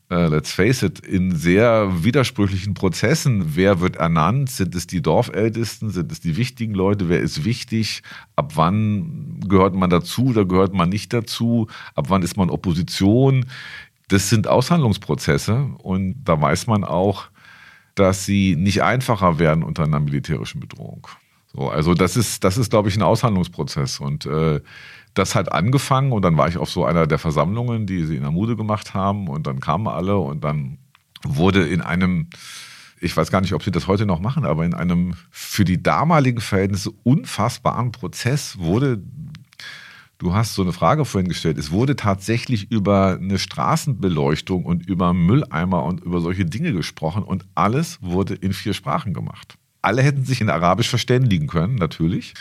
[0.09, 3.55] äh, let's face it, in sehr widersprüchlichen Prozessen.
[3.55, 4.49] Wer wird ernannt?
[4.51, 5.89] Sind es die Dorfältesten?
[5.89, 7.09] Sind es die wichtigen Leute?
[7.09, 8.03] Wer ist wichtig?
[8.35, 11.67] Ab wann gehört man dazu oder gehört man nicht dazu?
[11.95, 13.45] Ab wann ist man Opposition?
[14.07, 17.29] Das sind Aushandlungsprozesse und da weiß man auch,
[17.95, 21.07] dass sie nicht einfacher werden unter einer militärischen Bedrohung.
[21.55, 23.99] So, also das ist, das ist, glaube ich, ein Aushandlungsprozess.
[23.99, 24.59] Und äh,
[25.13, 28.25] das hat angefangen und dann war ich auf so einer der Versammlungen, die sie in
[28.25, 30.77] Amude gemacht haben und dann kamen alle und dann
[31.23, 32.27] wurde in einem,
[32.99, 35.81] ich weiß gar nicht, ob sie das heute noch machen, aber in einem für die
[35.81, 39.01] damaligen Verhältnisse unfassbaren Prozess wurde
[40.17, 41.57] Du hast so eine Frage vorhin gestellt.
[41.57, 47.45] Es wurde tatsächlich über eine Straßenbeleuchtung und über Mülleimer und über solche Dinge gesprochen und
[47.53, 49.57] alles wurde in vier Sprachen gemacht.
[49.81, 52.33] Alle hätten sich in Arabisch verständigen können, natürlich.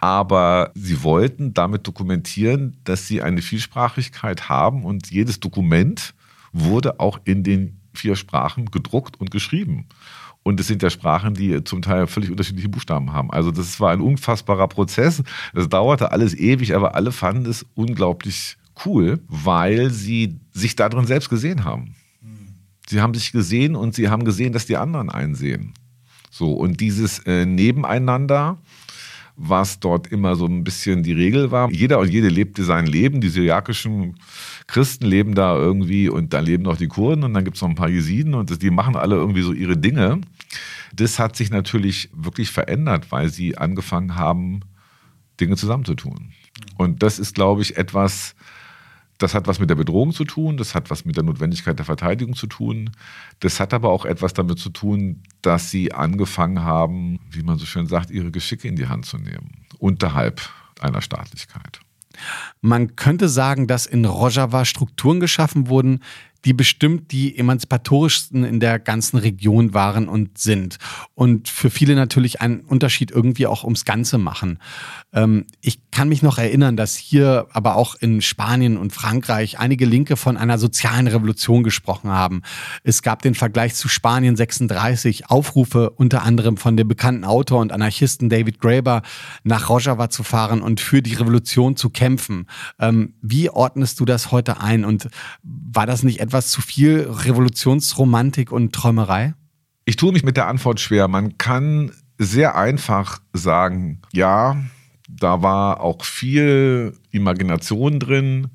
[0.00, 6.14] Aber sie wollten damit dokumentieren, dass sie eine Vielsprachigkeit haben und jedes Dokument
[6.52, 9.86] wurde auch in den vier Sprachen gedruckt und geschrieben.
[10.42, 13.30] Und es sind ja Sprachen, die zum Teil völlig unterschiedliche Buchstaben haben.
[13.30, 15.22] Also das war ein unfassbarer Prozess.
[15.54, 21.28] Das dauerte alles ewig, aber alle fanden es unglaublich cool, weil sie sich darin selbst
[21.28, 21.94] gesehen haben.
[22.88, 25.74] Sie haben sich gesehen und sie haben gesehen, dass die anderen einsehen.
[26.30, 28.58] So, und dieses äh, Nebeneinander,
[29.36, 31.70] was dort immer so ein bisschen die Regel war.
[31.70, 33.20] Jeder und jede lebte sein Leben.
[33.20, 34.16] Die syriakischen
[34.70, 37.68] Christen leben da irgendwie und da leben noch die Kurden und dann gibt es noch
[37.68, 40.20] ein paar Jesiden und die machen alle irgendwie so ihre Dinge.
[40.94, 44.60] Das hat sich natürlich wirklich verändert, weil sie angefangen haben,
[45.40, 46.32] Dinge zusammenzutun.
[46.76, 48.36] Und das ist, glaube ich, etwas,
[49.18, 51.86] das hat was mit der Bedrohung zu tun, das hat was mit der Notwendigkeit der
[51.86, 52.90] Verteidigung zu tun.
[53.40, 57.66] Das hat aber auch etwas damit zu tun, dass sie angefangen haben, wie man so
[57.66, 60.48] schön sagt, ihre Geschicke in die Hand zu nehmen, unterhalb
[60.80, 61.80] einer Staatlichkeit.
[62.60, 66.00] Man könnte sagen, dass in Rojava Strukturen geschaffen wurden,
[66.44, 70.78] die bestimmt die emanzipatorischsten in der ganzen Region waren und sind.
[71.14, 74.58] Und für viele natürlich einen Unterschied irgendwie auch ums Ganze machen.
[75.12, 79.84] Ähm, ich kann mich noch erinnern, dass hier aber auch in Spanien und Frankreich einige
[79.84, 82.42] Linke von einer sozialen Revolution gesprochen haben.
[82.84, 87.72] Es gab den Vergleich zu Spanien 36, Aufrufe unter anderem von dem bekannten Autor und
[87.72, 89.02] Anarchisten David Graeber
[89.42, 92.46] nach Rojava zu fahren und für die Revolution zu kämpfen.
[92.78, 95.08] Ähm, wie ordnest du das heute ein und
[95.42, 99.34] war das nicht etwas, etwas zu viel Revolutionsromantik und Träumerei?
[99.84, 101.08] Ich tue mich mit der Antwort schwer.
[101.08, 104.56] Man kann sehr einfach sagen, ja,
[105.08, 108.46] da war auch viel Imagination drin,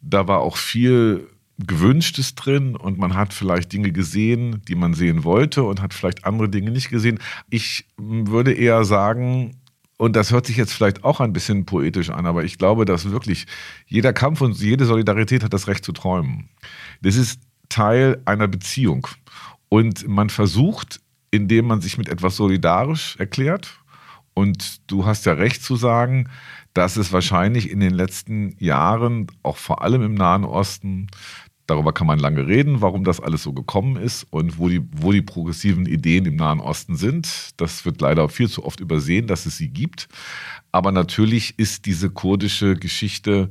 [0.00, 5.22] da war auch viel Gewünschtes drin und man hat vielleicht Dinge gesehen, die man sehen
[5.22, 7.20] wollte und hat vielleicht andere Dinge nicht gesehen.
[7.48, 9.60] Ich würde eher sagen,
[9.98, 13.10] und das hört sich jetzt vielleicht auch ein bisschen poetisch an, aber ich glaube, dass
[13.10, 13.46] wirklich
[13.86, 16.48] jeder Kampf und jede Solidarität hat das Recht zu träumen.
[17.02, 19.06] Das ist Teil einer Beziehung.
[19.68, 23.76] Und man versucht, indem man sich mit etwas solidarisch erklärt,
[24.32, 26.30] und du hast ja recht zu sagen,
[26.72, 31.08] dass es wahrscheinlich in den letzten Jahren, auch vor allem im Nahen Osten,
[31.70, 35.12] Darüber kann man lange reden, warum das alles so gekommen ist und wo die, wo
[35.12, 37.50] die progressiven Ideen im Nahen Osten sind.
[37.58, 40.08] Das wird leider viel zu oft übersehen, dass es sie gibt.
[40.72, 43.50] Aber natürlich ist diese kurdische Geschichte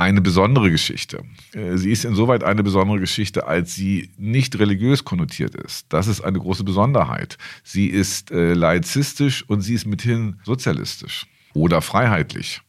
[0.00, 1.22] eine besondere Geschichte.
[1.52, 5.86] Äh, sie ist insoweit eine besondere Geschichte, als sie nicht religiös konnotiert ist.
[5.90, 7.36] Das ist eine große Besonderheit.
[7.62, 12.62] Sie ist äh, laizistisch und sie ist mithin sozialistisch oder freiheitlich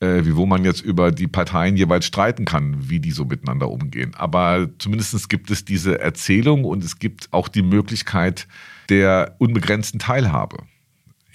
[0.00, 3.70] äh, wie wo man jetzt über die Parteien jeweils streiten kann, wie die so miteinander
[3.70, 4.12] umgehen.
[4.16, 8.48] Aber zumindest gibt es diese Erzählung und es gibt auch die Möglichkeit
[8.88, 10.64] der unbegrenzten Teilhabe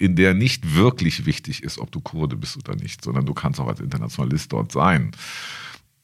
[0.00, 3.60] in der nicht wirklich wichtig ist, ob du Kurde bist oder nicht, sondern du kannst
[3.60, 5.10] auch als Internationalist dort sein.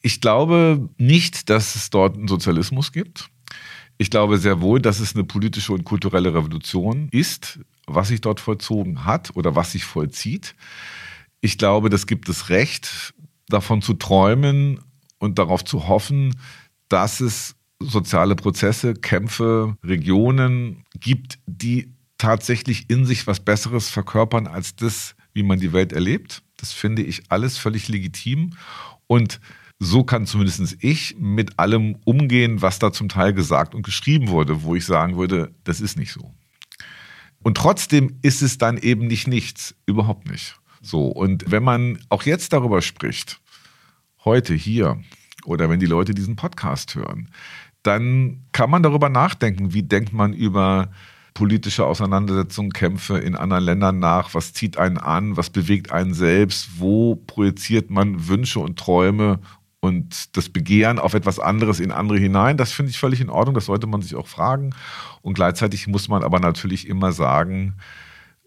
[0.03, 3.31] Ich glaube nicht, dass es dort einen Sozialismus gibt.
[3.97, 8.39] Ich glaube sehr wohl, dass es eine politische und kulturelle Revolution ist, was sich dort
[8.39, 10.55] vollzogen hat oder was sich vollzieht.
[11.41, 13.15] Ich glaube, das gibt es Recht,
[13.49, 14.79] davon zu träumen
[15.19, 16.37] und darauf zu hoffen,
[16.91, 24.77] dass es soziale Prozesse, Kämpfe, Regionen gibt, die tatsächlich in sich was Besseres verkörpern als
[24.77, 26.43] das, wie man die Welt erlebt.
[26.57, 28.55] Das finde ich alles völlig legitim.
[29.07, 29.41] Und
[29.79, 34.63] so kann zumindest ich mit allem umgehen, was da zum Teil gesagt und geschrieben wurde,
[34.63, 36.33] wo ich sagen würde, das ist nicht so.
[37.43, 40.57] Und trotzdem ist es dann eben nicht nichts, überhaupt nicht.
[40.81, 43.41] So, und wenn man auch jetzt darüber spricht,
[44.25, 45.01] heute hier,
[45.45, 47.31] oder wenn die Leute diesen Podcast hören,
[47.83, 50.91] dann kann man darüber nachdenken, wie denkt man über
[51.37, 56.81] politische Auseinandersetzungen, Kämpfe in anderen Ländern nach, was zieht einen an, was bewegt einen selbst,
[56.81, 59.41] wo projiziert man Wünsche und Träume
[59.81, 62.57] und das Begehren auf etwas anderes in andere hinein.
[62.57, 64.75] Das finde ich völlig in Ordnung, das sollte man sich auch fragen.
[65.21, 67.75] Und gleichzeitig muss man aber natürlich immer sagen,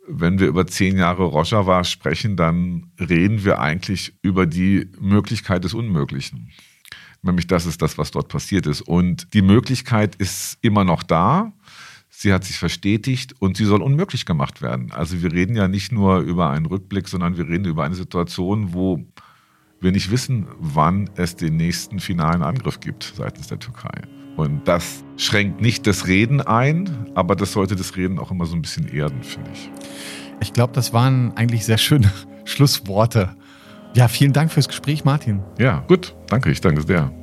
[0.07, 5.75] wenn wir über zehn Jahre Rojava sprechen, dann reden wir eigentlich über die Möglichkeit des
[5.75, 6.49] Unmöglichen.
[7.21, 8.81] Nämlich das ist das, was dort passiert ist.
[8.81, 11.53] Und die Möglichkeit ist immer noch da.
[12.21, 14.91] Sie hat sich verstetigt und sie soll unmöglich gemacht werden.
[14.91, 18.73] Also wir reden ja nicht nur über einen Rückblick, sondern wir reden über eine Situation,
[18.73, 19.05] wo
[19.79, 24.01] wir nicht wissen, wann es den nächsten finalen Angriff gibt seitens der Türkei.
[24.35, 28.55] Und das schränkt nicht das Reden ein, aber das sollte das Reden auch immer so
[28.57, 29.71] ein bisschen erden, finde ich.
[30.41, 32.11] Ich glaube, das waren eigentlich sehr schöne
[32.43, 33.33] Schlussworte.
[33.95, 35.41] Ja, vielen Dank fürs Gespräch, Martin.
[35.57, 36.17] Ja, gut.
[36.27, 37.13] Danke, ich danke sehr.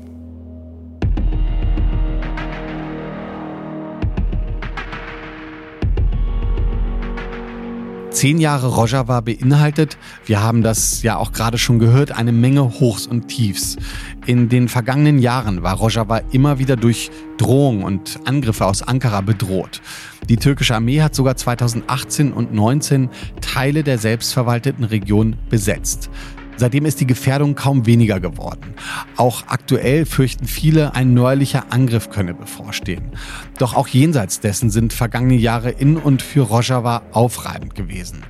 [8.16, 13.06] Zehn Jahre Rojava beinhaltet, wir haben das ja auch gerade schon gehört, eine Menge Hochs
[13.06, 13.76] und Tiefs.
[14.24, 19.82] In den vergangenen Jahren war Rojava immer wieder durch Drohungen und Angriffe aus Ankara bedroht.
[20.30, 23.10] Die türkische Armee hat sogar 2018 und 2019
[23.42, 26.08] Teile der selbstverwalteten Region besetzt.
[26.56, 28.74] Seitdem ist die Gefährdung kaum weniger geworden.
[29.16, 33.12] Auch aktuell fürchten viele, ein neuerlicher Angriff könne bevorstehen.
[33.58, 38.22] Doch auch jenseits dessen sind vergangene Jahre in und für Rojava aufreibend gewesen.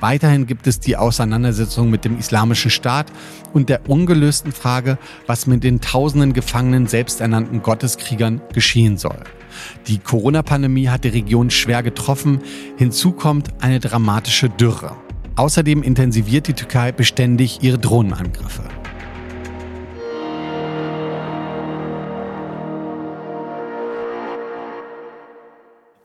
[0.00, 3.10] Weiterhin gibt es die Auseinandersetzung mit dem Islamischen Staat
[3.52, 9.20] und der ungelösten Frage, was mit den tausenden gefangenen selbsternannten Gotteskriegern geschehen soll.
[9.86, 12.40] Die Corona-Pandemie hat die Region schwer getroffen.
[12.76, 14.96] Hinzu kommt eine dramatische Dürre.
[15.36, 18.62] Außerdem intensiviert die Türkei beständig ihre Drohnenangriffe.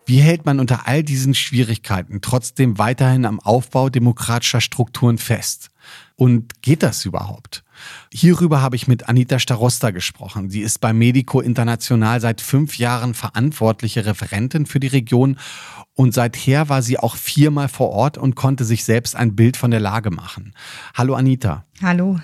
[0.08, 5.70] Wie hält man unter all diesen Schwierigkeiten trotzdem weiterhin am Aufbau demokratischer Strukturen fest?
[6.16, 7.64] Und geht das überhaupt?
[8.12, 10.50] Hierüber habe ich mit Anita Starosta gesprochen.
[10.50, 15.38] Sie ist bei Medico International seit fünf Jahren verantwortliche Referentin für die Region
[15.96, 19.72] und seither war sie auch viermal vor Ort und konnte sich selbst ein Bild von
[19.72, 20.54] der Lage machen.
[20.94, 21.66] Hallo Anita.
[21.82, 22.20] Hallo.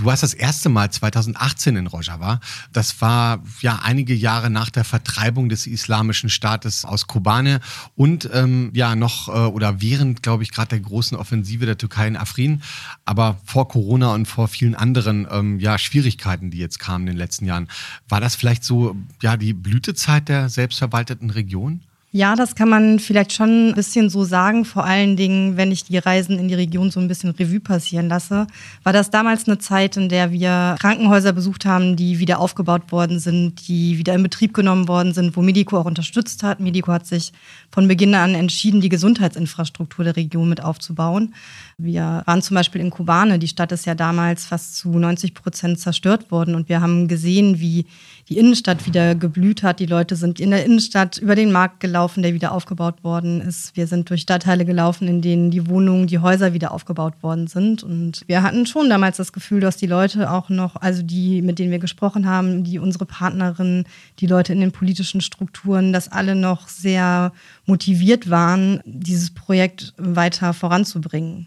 [0.00, 2.40] Du warst das erste Mal 2018 in Rojava.
[2.72, 7.60] Das war ja einige Jahre nach der Vertreibung des Islamischen Staates aus Kobane
[7.96, 12.08] und ähm, ja noch äh, oder während, glaube ich, gerade der großen Offensive der Türkei
[12.08, 12.62] in Afrin,
[13.04, 17.18] aber vor Corona und vor vielen anderen ähm, ja Schwierigkeiten, die jetzt kamen in den
[17.18, 17.68] letzten Jahren.
[18.08, 21.82] War das vielleicht so ja die Blütezeit der selbstverwalteten Region?
[22.12, 24.64] Ja, das kann man vielleicht schon ein bisschen so sagen.
[24.64, 28.08] Vor allen Dingen, wenn ich die Reisen in die Region so ein bisschen Revue passieren
[28.08, 28.48] lasse,
[28.82, 33.20] war das damals eine Zeit, in der wir Krankenhäuser besucht haben, die wieder aufgebaut worden
[33.20, 36.58] sind, die wieder in Betrieb genommen worden sind, wo Medico auch unterstützt hat.
[36.58, 37.32] Medico hat sich
[37.70, 41.32] von Beginn an entschieden, die Gesundheitsinfrastruktur der Region mit aufzubauen.
[41.82, 43.38] Wir waren zum Beispiel in Kobane.
[43.38, 47.60] Die Stadt ist ja damals fast zu 90 Prozent zerstört worden und wir haben gesehen,
[47.60, 47.86] wie
[48.28, 49.80] die Innenstadt wieder geblüht hat.
[49.80, 53.76] Die Leute sind in der Innenstadt über den Markt gelaufen, der wieder aufgebaut worden ist.
[53.76, 57.82] Wir sind durch Stadtteile gelaufen, in denen die Wohnungen, die Häuser wieder aufgebaut worden sind.
[57.82, 61.58] Und wir hatten schon damals das Gefühl, dass die Leute auch noch, also die, mit
[61.58, 63.84] denen wir gesprochen haben, die unsere Partnerinnen,
[64.18, 67.32] die Leute in den politischen Strukturen, dass alle noch sehr
[67.66, 71.46] motiviert waren, dieses Projekt weiter voranzubringen.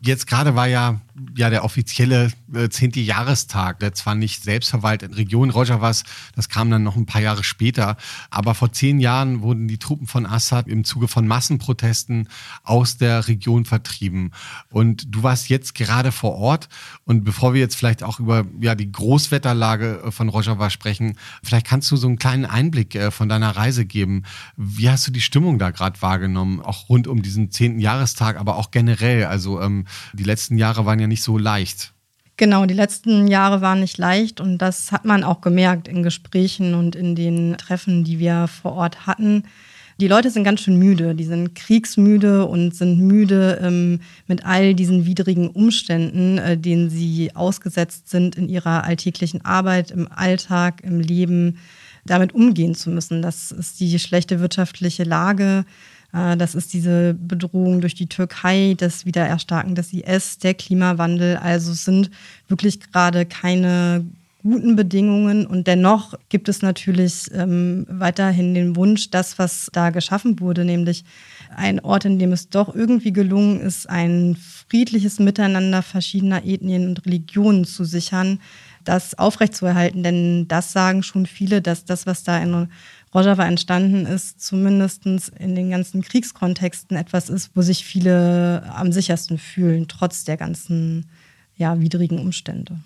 [0.00, 1.00] Jetzt gerade war ja,
[1.34, 6.04] ja der offizielle äh, zehnte Jahrestag, der zwar nicht selbstverwaltet in Region Rojavas,
[6.36, 7.96] das kam dann noch ein paar Jahre später,
[8.30, 12.28] aber vor zehn Jahren wurden die Truppen von Assad im Zuge von Massenprotesten
[12.62, 14.32] aus der Region vertrieben.
[14.70, 16.68] Und du warst jetzt gerade vor Ort
[17.04, 21.66] und bevor wir jetzt vielleicht auch über ja, die Großwetterlage äh, von Rojava sprechen, vielleicht
[21.66, 24.24] kannst du so einen kleinen Einblick äh, von deiner Reise geben.
[24.56, 28.56] Wie hast du die Stimmung da gerade wahrgenommen, auch rund um diesen zehnten Jahrestag, aber
[28.56, 28.97] auch generell?
[29.00, 31.92] Also ähm, die letzten Jahre waren ja nicht so leicht.
[32.36, 36.74] Genau, die letzten Jahre waren nicht leicht und das hat man auch gemerkt in Gesprächen
[36.74, 39.42] und in den Treffen, die wir vor Ort hatten.
[40.00, 44.74] Die Leute sind ganz schön müde, die sind kriegsmüde und sind müde ähm, mit all
[44.76, 51.00] diesen widrigen Umständen, äh, denen sie ausgesetzt sind in ihrer alltäglichen Arbeit, im Alltag, im
[51.00, 51.58] Leben,
[52.06, 53.22] damit umgehen zu müssen.
[53.22, 55.64] Das ist die schlechte wirtschaftliche Lage,
[56.12, 61.36] das ist diese Bedrohung durch die Türkei, das Wiedererstarken des IS, der Klimawandel.
[61.36, 62.10] Also sind
[62.48, 64.06] wirklich gerade keine
[64.42, 70.40] guten Bedingungen und dennoch gibt es natürlich ähm, weiterhin den Wunsch, das, was da geschaffen
[70.40, 71.04] wurde, nämlich
[71.54, 74.36] ein Ort, in dem es doch irgendwie gelungen ist, ein
[74.68, 78.40] friedliches Miteinander verschiedener Ethnien und Religionen zu sichern,
[78.84, 80.02] das aufrechtzuerhalten.
[80.02, 82.68] Denn das sagen schon viele, dass das, was da in
[83.14, 89.38] Rojava entstanden ist, zumindest in den ganzen Kriegskontexten etwas ist, wo sich viele am sichersten
[89.38, 91.08] fühlen, trotz der ganzen
[91.56, 92.80] ja, widrigen Umstände.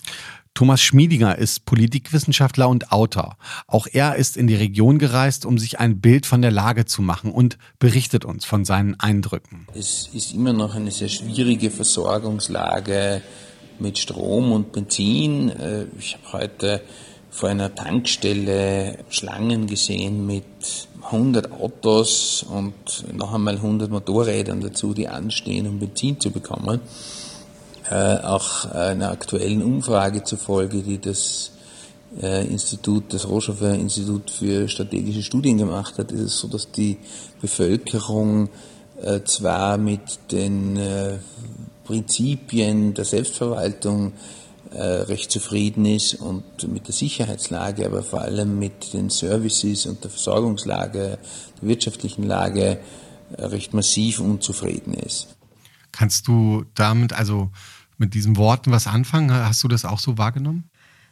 [0.55, 3.37] Thomas Schmiedinger ist Politikwissenschaftler und Autor.
[3.67, 7.01] Auch er ist in die Region gereist, um sich ein Bild von der Lage zu
[7.01, 9.67] machen und berichtet uns von seinen Eindrücken.
[9.75, 13.23] Es ist immer noch eine sehr schwierige Versorgungslage
[13.79, 15.49] mit Strom und Benzin.
[15.49, 16.83] Äh, ich habe heute
[17.33, 20.45] vor einer Tankstelle Schlangen gesehen mit
[21.03, 22.75] 100 Autos und
[23.17, 26.81] noch einmal 100 Motorrädern dazu, die anstehen, um Benzin zu bekommen.
[27.91, 31.53] Äh, auch einer aktuellen Umfrage zufolge, die das
[32.21, 36.99] äh, Institut, das Rohstoffer Institut für strategische Studien gemacht hat, ist es so, dass die
[37.41, 38.51] Bevölkerung
[39.03, 41.19] äh, zwar mit den äh,
[41.85, 44.13] Prinzipien der Selbstverwaltung
[44.79, 50.11] recht zufrieden ist und mit der Sicherheitslage, aber vor allem mit den Services und der
[50.11, 51.19] Versorgungslage,
[51.61, 52.79] der wirtschaftlichen Lage
[53.37, 55.29] äh, recht massiv unzufrieden ist.
[55.93, 57.51] Kannst du damit, also
[57.99, 59.33] mit diesen Worten was anfangen?
[59.33, 60.65] Hast du das auch so wahrgenommen?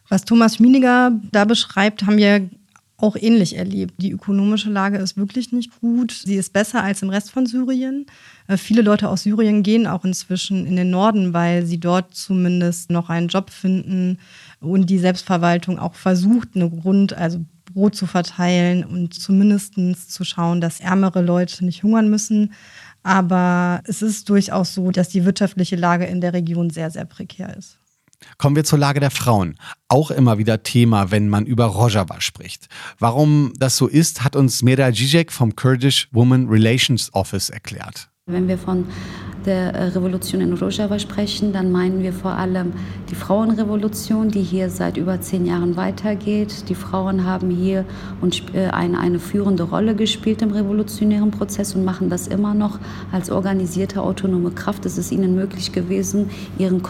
[0.09, 2.49] Was Thomas Schmieniger da beschreibt, haben wir
[2.97, 3.95] auch ähnlich erlebt.
[3.99, 6.13] Die ökonomische Lage ist wirklich nicht gut.
[6.13, 8.07] Sie ist besser als im Rest von Syrien.
[8.51, 12.91] Äh, viele Leute aus Syrien gehen auch inzwischen in den Norden, weil sie dort zumindest
[12.91, 14.19] noch einen Job finden
[14.61, 19.75] und die Selbstverwaltung auch versucht, eine Grund, also Brot zu verteilen und zumindest
[20.11, 22.53] zu schauen, dass ärmere Leute nicht hungern müssen.
[23.05, 27.57] Aber es ist durchaus so, dass die wirtschaftliche Lage in der Region sehr, sehr prekär
[27.57, 27.79] ist.
[28.37, 29.57] Kommen wir zur Lage der Frauen.
[29.89, 32.67] Auch immer wieder Thema, wenn man über Rojava spricht.
[32.99, 38.11] Warum das so ist, hat uns Mera Zizek vom Kurdish Women Relations Office erklärt.
[38.33, 38.87] Wenn wir von
[39.47, 42.73] der äh, Revolution in Rojava sprechen, dann meinen wir vor allem
[43.11, 46.69] die Frauenrevolution, die hier seit über zehn Jahren weitergeht.
[46.69, 47.85] Die Frauen haben hier
[48.53, 52.79] äh, eine, eine führende Rolle gespielt im revolutionären Prozess und machen das immer noch
[53.13, 54.87] als organisierte autonome Kraft.
[54.87, 56.83] Es ist ihnen möglich gewesen, ihren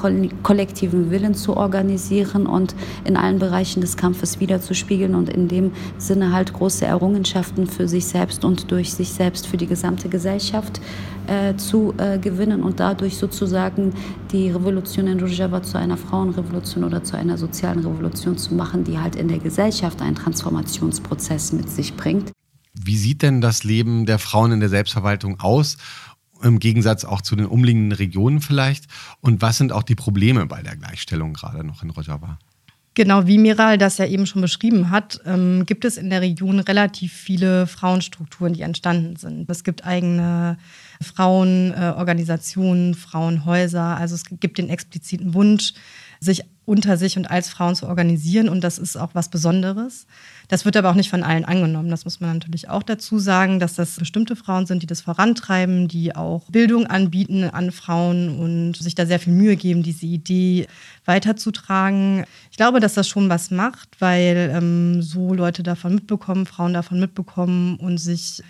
[0.42, 2.74] kollektiven Willen zu organisieren und
[3.04, 8.06] in allen Bereichen des Kampfes wiederzuspiegeln und in dem Sinne halt große Errungenschaften für sich
[8.06, 10.80] selbst und durch sich selbst für die gesamte Gesellschaft
[11.26, 13.92] äh, zu äh, gewinnen und dadurch sozusagen
[14.32, 18.98] die Revolution in Rojava zu einer Frauenrevolution oder zu einer sozialen Revolution zu machen, die
[18.98, 22.32] halt in der Gesellschaft einen Transformationsprozess mit sich bringt.
[22.74, 25.76] Wie sieht denn das Leben der Frauen in der Selbstverwaltung aus?
[26.42, 28.86] Im Gegensatz auch zu den umliegenden Regionen vielleicht.
[29.20, 32.38] Und was sind auch die Probleme bei der Gleichstellung gerade noch in Rojava?
[32.94, 36.58] Genau, wie Miral das ja eben schon beschrieben hat, ähm, gibt es in der Region
[36.58, 39.48] relativ viele Frauenstrukturen, die entstanden sind.
[39.48, 40.58] Es gibt eigene
[41.00, 43.96] Frauenorganisationen, Frauenhäuser.
[43.96, 45.72] Also es gibt den expliziten Wunsch,
[46.20, 48.48] sich unter sich und als Frauen zu organisieren.
[48.48, 50.06] Und das ist auch was Besonderes.
[50.46, 51.90] Das wird aber auch nicht von allen angenommen.
[51.90, 55.88] Das muss man natürlich auch dazu sagen, dass das bestimmte Frauen sind, die das vorantreiben,
[55.88, 60.68] die auch Bildung anbieten an Frauen und sich da sehr viel Mühe geben, diese Idee
[61.06, 62.24] weiterzutragen.
[62.52, 67.00] Ich glaube, dass das schon was macht, weil ähm, so Leute davon mitbekommen, Frauen davon
[67.00, 68.42] mitbekommen und sich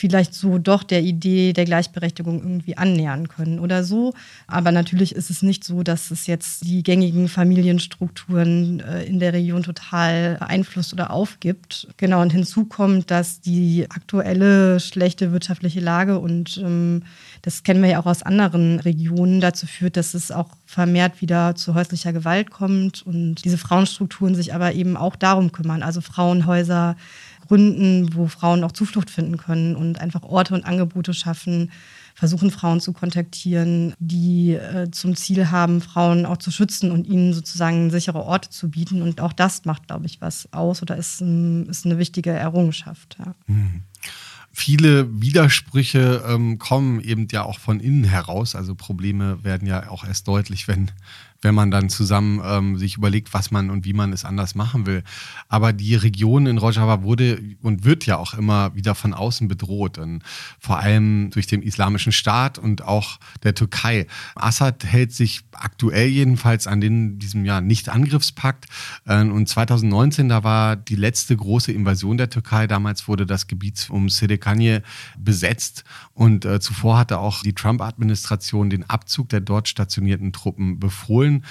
[0.00, 4.14] vielleicht so doch der Idee der Gleichberechtigung irgendwie annähern können oder so.
[4.46, 9.34] Aber natürlich ist es nicht so, dass es jetzt die gängigen Familienstrukturen äh, in der
[9.34, 11.86] Region total beeinflusst oder aufgibt.
[11.98, 17.02] Genau, und hinzu kommt, dass die aktuelle schlechte wirtschaftliche Lage und ähm,
[17.42, 21.56] das kennen wir ja auch aus anderen Regionen, dazu führt, dass es auch vermehrt wieder
[21.56, 26.96] zu häuslicher Gewalt kommt und diese Frauenstrukturen sich aber eben auch darum kümmern, also Frauenhäuser,
[27.50, 31.72] gründen, wo Frauen auch Zuflucht finden können und einfach Orte und Angebote schaffen,
[32.14, 37.32] versuchen Frauen zu kontaktieren, die äh, zum Ziel haben, Frauen auch zu schützen und ihnen
[37.32, 39.02] sozusagen sichere Orte zu bieten.
[39.02, 43.16] Und auch das macht, glaube ich, was aus oder ist, ein, ist eine wichtige Errungenschaft.
[43.18, 43.34] Ja.
[43.48, 43.82] Mhm
[44.52, 48.54] viele Widersprüche ähm, kommen eben ja auch von innen heraus.
[48.54, 50.90] Also Probleme werden ja auch erst deutlich, wenn
[51.42, 54.86] wenn man dann zusammen ähm, sich überlegt, was man und wie man es anders machen
[54.86, 55.02] will.
[55.48, 59.98] Aber die Region in Rojava wurde und wird ja auch immer wieder von außen bedroht,
[59.98, 60.22] und
[60.58, 64.06] vor allem durch den islamischen Staat und auch der Türkei.
[64.34, 68.66] Assad hält sich aktuell jedenfalls an den, diesem Jahr Nicht-Angriffspakt.
[69.06, 72.66] Äh, und 2019, da war die letzte große Invasion der Türkei.
[72.66, 74.82] Damals wurde das Gebiet um Sedekanje
[75.18, 81.29] besetzt und äh, zuvor hatte auch die Trump-Administration den Abzug der dort stationierten Truppen befohlen.
[81.30, 81.44] Polen.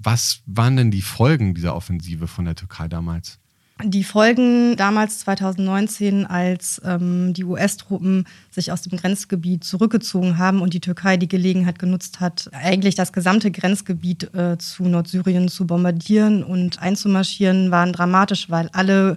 [0.00, 3.38] Was waren denn die Folgen dieser Offensive von der Türkei damals?
[3.84, 10.74] Die Folgen damals 2019, als ähm, die US-Truppen sich aus dem Grenzgebiet zurückgezogen haben und
[10.74, 16.42] die Türkei die Gelegenheit genutzt hat, eigentlich das gesamte Grenzgebiet äh, zu Nordsyrien zu bombardieren
[16.42, 19.16] und einzumarschieren, waren dramatisch, weil alle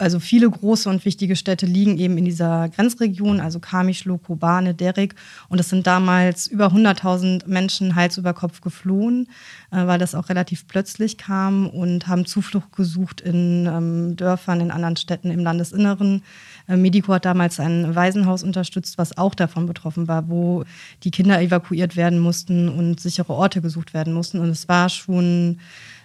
[0.00, 5.14] also viele große und wichtige Städte liegen eben in dieser Grenzregion, also Kamischlo, Kobane, Derek.
[5.48, 9.28] Und es sind damals über 100.000 Menschen Hals über Kopf geflohen,
[9.70, 14.70] äh, weil das auch relativ plötzlich kam und haben Zuflucht gesucht in ähm, Dörfern, in
[14.70, 16.22] anderen Städten im Landesinneren.
[16.68, 20.64] Äh, Medico hat damals ein Waisenhaus unterstützt, was auch davon betroffen war, wo
[21.04, 24.38] die Kinder evakuiert werden mussten und sichere Orte gesucht werden mussten.
[24.38, 25.58] Und es war schon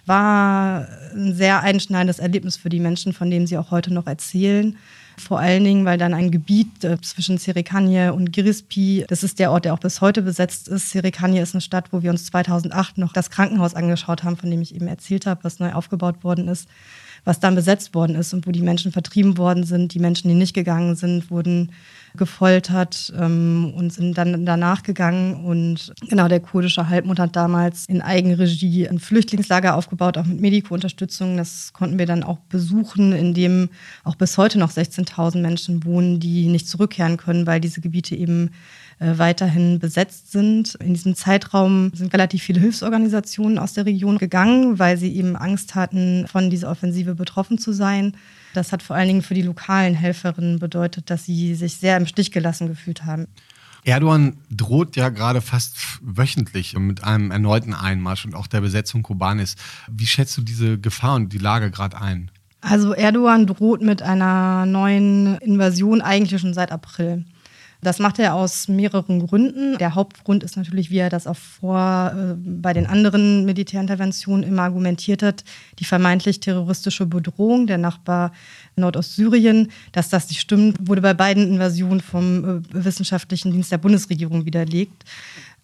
[0.06, 4.76] war ein sehr einschneidendes Erlebnis für die Menschen, von dem sie auch heute noch erzählen.
[5.18, 9.50] Vor allen Dingen, weil dann ein Gebiet äh, zwischen Serikanye und Girispi, das ist der
[9.50, 10.90] Ort, der auch bis heute besetzt ist.
[10.90, 14.60] Serikanye ist eine Stadt, wo wir uns 2008 noch das Krankenhaus angeschaut haben, von dem
[14.60, 16.68] ich eben erzählt habe, was neu aufgebaut worden ist
[17.26, 19.92] was dann besetzt worden ist und wo die Menschen vertrieben worden sind.
[19.92, 21.72] Die Menschen, die nicht gegangen sind, wurden
[22.16, 25.44] gefoltert ähm, und sind dann danach gegangen.
[25.44, 31.36] Und genau, der kurdische Halbmond hat damals in Eigenregie ein Flüchtlingslager aufgebaut, auch mit Mediko-Unterstützung.
[31.36, 33.70] Das konnten wir dann auch besuchen, in dem
[34.04, 38.52] auch bis heute noch 16.000 Menschen wohnen, die nicht zurückkehren können, weil diese Gebiete eben
[38.98, 40.74] weiterhin besetzt sind.
[40.76, 45.74] In diesem Zeitraum sind relativ viele Hilfsorganisationen aus der Region gegangen, weil sie eben Angst
[45.74, 48.16] hatten, von dieser Offensive betroffen zu sein.
[48.54, 52.06] Das hat vor allen Dingen für die lokalen Helferinnen bedeutet, dass sie sich sehr im
[52.06, 53.26] Stich gelassen gefühlt haben.
[53.84, 59.54] Erdogan droht ja gerade fast wöchentlich mit einem erneuten Einmarsch und auch der Besetzung Kobanis.
[59.88, 62.30] Wie schätzt du diese Gefahr und die Lage gerade ein?
[62.62, 67.24] Also Erdogan droht mit einer neuen Invasion eigentlich schon seit April.
[67.86, 69.78] Das macht er aus mehreren Gründen.
[69.78, 74.62] Der Hauptgrund ist natürlich, wie er das auch vor äh, bei den anderen Militärinterventionen immer
[74.62, 75.44] argumentiert hat,
[75.78, 78.32] die vermeintlich terroristische Bedrohung der Nachbar
[78.74, 79.70] Nordostsyrien.
[79.92, 85.04] Dass das nicht stimmt, wurde bei beiden Invasionen vom äh, wissenschaftlichen Dienst der Bundesregierung widerlegt.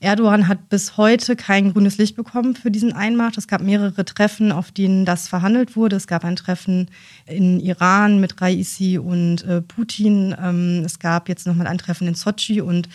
[0.02, 3.38] Erdogan hat bis heute kein grünes Licht bekommen für diesen Einmarsch.
[3.38, 5.94] Es gab mehrere Treffen, auf denen das verhandelt wurde.
[5.94, 6.90] Es gab ein Treffen
[7.26, 10.34] in Iran mit Raisi und äh, Putin.
[10.42, 12.88] Ähm, es gab jetzt nochmal ein Treffen in Sochi und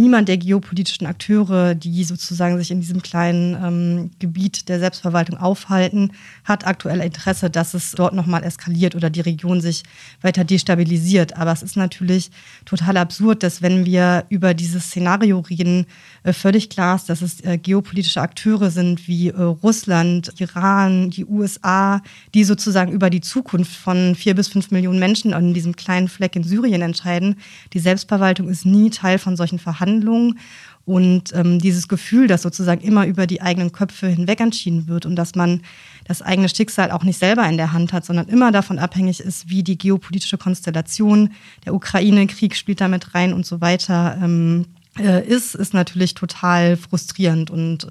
[0.00, 6.12] niemand der geopolitischen Akteure, die sozusagen sich in diesem kleinen ähm, Gebiet der Selbstverwaltung aufhalten,
[6.44, 9.82] hat aktuell Interesse, dass es dort nochmal eskaliert oder die Region sich
[10.22, 11.36] weiter destabilisiert.
[11.36, 12.30] Aber es ist natürlich
[12.64, 15.86] total absurd, dass wenn wir über dieses Szenario reden,
[16.24, 22.02] völlig klar ist, dass es äh, geopolitische Akteure sind wie äh, Russland, Iran, die USA,
[22.34, 26.36] die sozusagen über die Zukunft von vier bis fünf Millionen Menschen in diesem kleinen Fleck
[26.36, 27.36] in Syrien entscheiden.
[27.72, 30.38] Die Selbstverwaltung ist nie Teil von solchen Verhandlungen.
[30.86, 35.14] Und ähm, dieses Gefühl, dass sozusagen immer über die eigenen Köpfe hinweg entschieden wird und
[35.14, 35.60] dass man
[36.04, 39.48] das eigene Schicksal auch nicht selber in der Hand hat, sondern immer davon abhängig ist,
[39.48, 41.30] wie die geopolitische Konstellation,
[41.64, 44.66] der Ukraine-Krieg spielt damit rein und so weiter, ähm,
[44.98, 47.88] äh, ist, ist natürlich total frustrierend und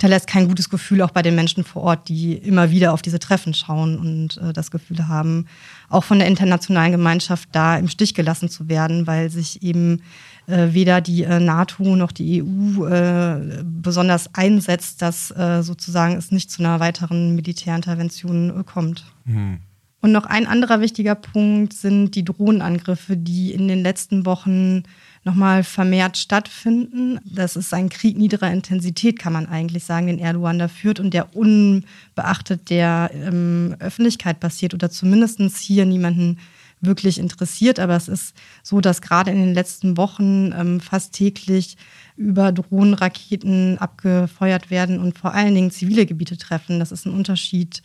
[0.00, 3.18] hinterlässt kein gutes Gefühl auch bei den Menschen vor Ort, die immer wieder auf diese
[3.18, 5.46] Treffen schauen und äh, das Gefühl haben,
[5.90, 10.00] auch von der internationalen Gemeinschaft da im Stich gelassen zu werden, weil sich eben
[10.46, 16.30] äh, weder die äh, NATO noch die EU äh, besonders einsetzt, dass äh, sozusagen es
[16.32, 19.04] nicht zu einer weiteren Militärintervention kommt.
[19.26, 19.58] Mhm.
[20.00, 24.84] Und noch ein anderer wichtiger Punkt sind die Drohnenangriffe, die in den letzten Wochen
[25.24, 27.18] nochmal vermehrt stattfinden.
[27.24, 31.12] Das ist ein Krieg niederer Intensität, kann man eigentlich sagen, den Erdogan da führt und
[31.12, 36.38] der unbeachtet der ähm, Öffentlichkeit passiert oder zumindest hier niemanden
[36.80, 37.78] wirklich interessiert.
[37.78, 41.76] Aber es ist so, dass gerade in den letzten Wochen ähm, fast täglich
[42.16, 46.78] über Drohnenraketen abgefeuert werden und vor allen Dingen zivile Gebiete treffen.
[46.78, 47.82] Das ist ein Unterschied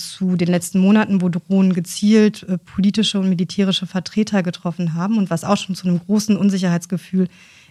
[0.00, 5.30] zu den letzten Monaten, wo Drohnen gezielt äh, politische und militärische Vertreter getroffen haben und
[5.30, 7.28] was auch schon zu einem großen Unsicherheitsgefühl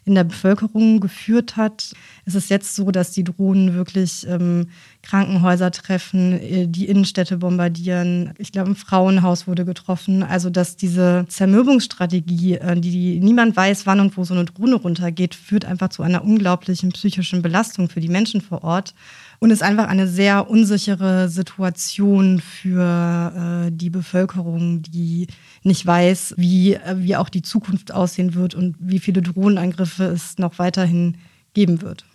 [0.08, 1.94] in der Bevölkerung geführt hat.
[2.24, 4.70] Es ist jetzt so, dass die Drohnen wirklich ähm,
[5.04, 8.34] Krankenhäuser treffen, äh, die Innenstädte bombardieren.
[8.38, 10.24] Ich glaube, ein Frauenhaus wurde getroffen.
[10.24, 14.76] Also, dass diese Zermürbungsstrategie, äh, die, die niemand weiß, wann und wo so eine Drohne
[14.76, 18.94] runtergeht, führt einfach zu einer unglaublichen psychischen Belastung für die Menschen vor Ort
[19.40, 25.28] und ist einfach eine sehr unsichere Situation für äh, die Bevölkerung, die
[25.64, 30.38] nicht weiß, wie, äh, wie auch die Zukunft aussehen wird und wie viele Drohnenangriffe es
[30.38, 31.18] noch weiterhin
[31.54, 32.06] geben wird.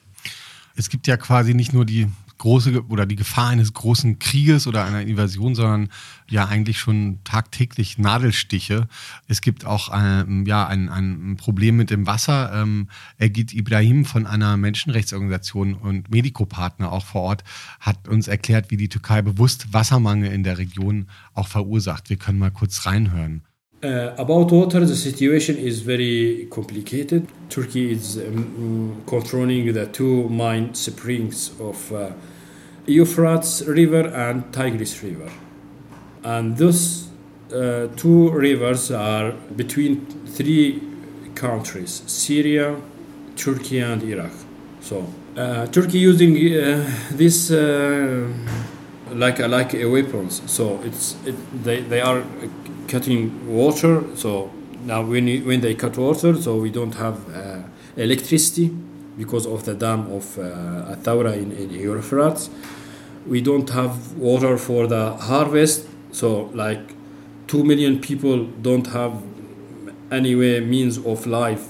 [0.75, 2.09] Es gibt ja quasi nicht nur die
[2.43, 5.91] große oder die Gefahr eines großen Krieges oder einer Invasion, sondern
[6.29, 8.89] ja eigentlich schon tagtäglich Nadelstiche.
[9.29, 12.51] Es gibt auch ähm, ja, ein, ein Problem mit dem Wasser.
[12.53, 17.45] Ähm, Ergit Ibrahim von einer Menschenrechtsorganisation und Medikopartner auch vor Ort
[17.79, 22.11] hat uns erklärt, wie die Türkei bewusst Wassermangel in der Region auch verursacht.
[22.11, 23.43] Wir können mal kurz reinhören.
[23.85, 27.27] Uh, about water, the situation is very complicated.
[27.49, 32.11] Turkey is um, controlling the two main springs of uh,
[32.87, 35.31] Euphrates River and Tigris River.
[36.25, 37.09] And those
[37.53, 40.83] uh, two rivers are between three
[41.35, 42.77] countries Syria,
[43.37, 44.33] Turkey, and Iraq.
[44.81, 45.07] So,
[45.37, 48.29] uh, Turkey using uh, this uh,
[49.15, 50.43] like like weapons.
[50.47, 52.23] So it's it, they they are
[52.89, 54.03] cutting water.
[54.17, 54.51] So
[54.85, 57.63] now when when they cut water, so we don't have uh,
[57.97, 58.71] electricity
[59.17, 62.51] because of the dam of uh, Athaura in, in Euphrates.
[63.27, 66.81] We don't have water for the harvest, so like
[67.47, 69.13] two million people don't have
[70.11, 71.63] any way means of life.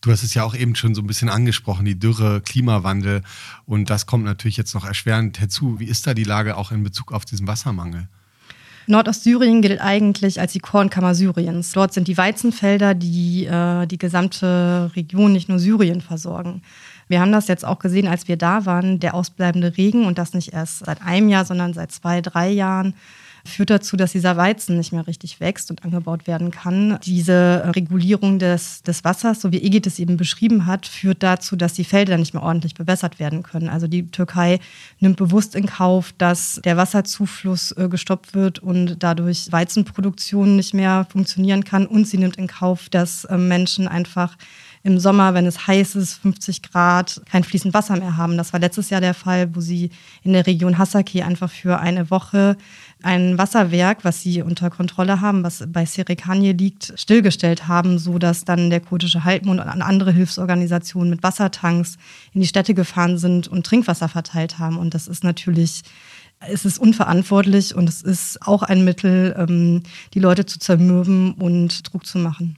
[0.00, 3.22] Du hast es ja auch eben schon so ein bisschen angesprochen, die Dürre, Klimawandel.
[3.66, 5.78] Und das kommt natürlich jetzt noch erschwerend hinzu.
[5.78, 8.08] Wie ist da die Lage auch in Bezug auf diesen Wassermangel?
[8.90, 11.72] Nordostsyrien gilt eigentlich als die Kornkammer Syriens.
[11.72, 16.62] Dort sind die Weizenfelder, die äh, die gesamte Region, nicht nur Syrien, versorgen.
[17.08, 20.34] Wir haben das jetzt auch gesehen, als wir da waren, der ausbleibende Regen und das
[20.34, 22.94] nicht erst seit einem Jahr, sondern seit zwei, drei Jahren
[23.44, 26.98] führt dazu, dass dieser Weizen nicht mehr richtig wächst und angebaut werden kann.
[27.04, 31.74] Diese Regulierung des, des Wassers, so wie Egid es eben beschrieben hat, führt dazu, dass
[31.74, 33.68] die Felder nicht mehr ordentlich bewässert werden können.
[33.68, 34.60] Also die Türkei
[34.98, 41.06] nimmt bewusst in Kauf, dass der Wasserzufluss äh, gestoppt wird und dadurch Weizenproduktion nicht mehr
[41.10, 41.86] funktionieren kann.
[41.86, 44.36] Und sie nimmt in Kauf, dass äh, Menschen einfach
[44.82, 48.38] im Sommer, wenn es heiß ist, 50 Grad, kein fließend Wasser mehr haben.
[48.38, 49.90] Das war letztes Jahr der Fall, wo sie
[50.22, 52.56] in der Region Hasaki einfach für eine Woche
[53.02, 58.44] ein Wasserwerk, was sie unter Kontrolle haben, was bei Serikanye liegt, stillgestellt haben, so dass
[58.44, 61.96] dann der kurdische Halbmond und andere Hilfsorganisationen mit Wassertanks
[62.32, 64.78] in die Städte gefahren sind und Trinkwasser verteilt haben.
[64.78, 65.82] Und das ist natürlich
[66.48, 69.82] es ist unverantwortlich und es ist auch ein Mittel, ähm,
[70.14, 72.56] die Leute zu zermürben und Druck zu machen.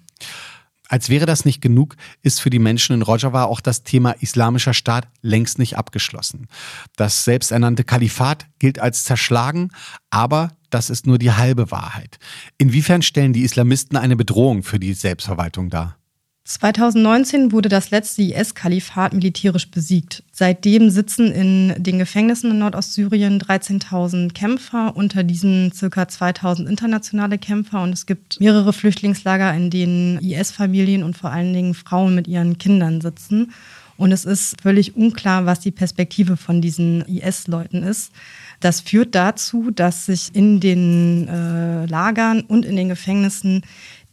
[0.93, 4.75] Als wäre das nicht genug, ist für die Menschen in Rojava auch das Thema islamischer
[4.75, 6.49] Staat längst nicht abgeschlossen.
[6.97, 9.71] Das selbsternannte Kalifat gilt als zerschlagen,
[10.11, 12.19] aber das ist nur die halbe Wahrheit.
[12.59, 15.97] Inwiefern stellen die Islamisten eine Bedrohung für die Selbstverwaltung dar?
[16.45, 20.25] 2019 wurde das letzte IS-Kalifat militärisch besiegt.
[20.33, 26.03] Seitdem sitzen in den Gefängnissen in Nordostsyrien 13.000 Kämpfer, unter diesen ca.
[26.03, 27.83] 2.000 internationale Kämpfer.
[27.83, 32.59] Und es gibt mehrere Flüchtlingslager, in denen IS-Familien und vor allen Dingen Frauen mit ihren
[32.59, 33.53] Kindern sitzen.
[33.97, 38.11] Und es ist völlig unklar, was die Perspektive von diesen IS-Leuten ist.
[38.59, 43.63] Das führt dazu, dass sich in den äh, Lagern und in den Gefängnissen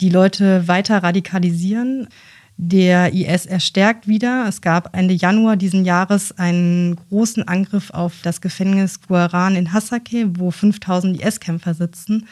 [0.01, 2.07] die Leute weiter radikalisieren.
[2.61, 4.45] Der IS erstärkt wieder.
[4.47, 10.27] Es gab Ende Januar diesen Jahres einen großen Angriff auf das Gefängnis Guaran in Hasake,
[10.37, 12.27] wo 5000 IS-Kämpfer sitzen.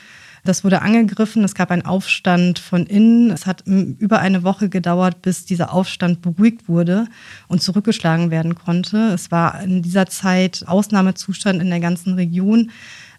[0.48, 3.32] Das wurde angegriffen, es gab einen Aufstand von innen.
[3.32, 7.08] Es hat über eine Woche gedauert, bis dieser Aufstand beruhigt wurde
[7.50, 9.12] und zurückgeschlagen werden konnte.
[9.14, 12.72] Es war in dieser Zeit Ausnahmezustand in der ganzen Region.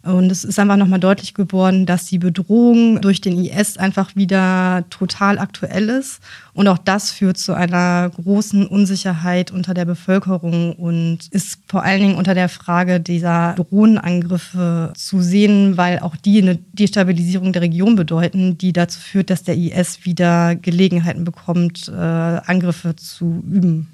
[0.09, 4.85] Und es ist einfach nochmal deutlich geworden, dass die Bedrohung durch den IS einfach wieder
[4.89, 6.21] total aktuell ist.
[6.55, 12.01] Und auch das führt zu einer großen Unsicherheit unter der Bevölkerung und ist vor allen
[12.01, 17.95] Dingen unter der Frage dieser Drohnenangriffe zu sehen, weil auch die eine Destabilisierung der Region
[17.95, 23.89] bedeuten, die dazu führt, dass der IS wieder Gelegenheiten bekommt, äh, Angriffe zu üben.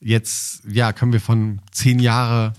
[0.00, 2.52] Jetzt ja, können wir von zehn Jahre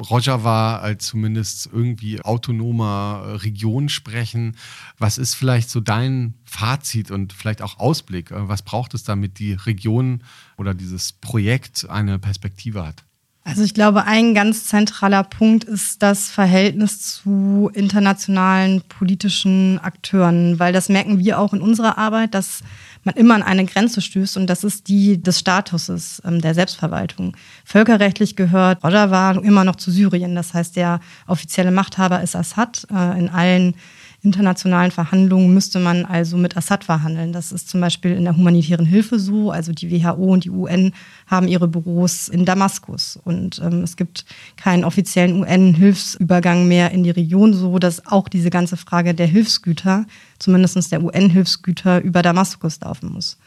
[0.00, 4.56] Rojava als zumindest irgendwie autonomer Region sprechen.
[4.98, 8.30] Was ist vielleicht so dein Fazit und vielleicht auch Ausblick?
[8.30, 10.22] Was braucht es, damit die Region
[10.56, 13.04] oder dieses Projekt eine Perspektive hat?
[13.44, 20.72] Also ich glaube, ein ganz zentraler Punkt ist das Verhältnis zu internationalen politischen Akteuren, weil
[20.72, 22.62] das merken wir auch in unserer Arbeit, dass
[23.04, 27.36] man immer an eine Grenze stößt und das ist die des Statuses ähm, der Selbstverwaltung.
[27.64, 32.86] Völkerrechtlich gehört Rojava immer noch zu Syrien, das heißt, der offizielle Machthaber ist Assad.
[32.90, 33.74] Äh, in allen
[34.22, 37.32] internationalen Verhandlungen müsste man also mit Assad verhandeln.
[37.32, 39.50] Das ist zum Beispiel in der humanitären Hilfe so.
[39.50, 40.92] Also die WHO und die UN
[41.26, 43.18] haben ihre Büros in Damaskus.
[43.24, 44.24] Und ähm, es gibt
[44.56, 50.06] keinen offiziellen UN-Hilfsübergang mehr in die Region, so dass auch diese ganze Frage der Hilfsgüter,
[50.38, 53.38] zumindest der UN-Hilfsgüter, über Damaskus laufen muss.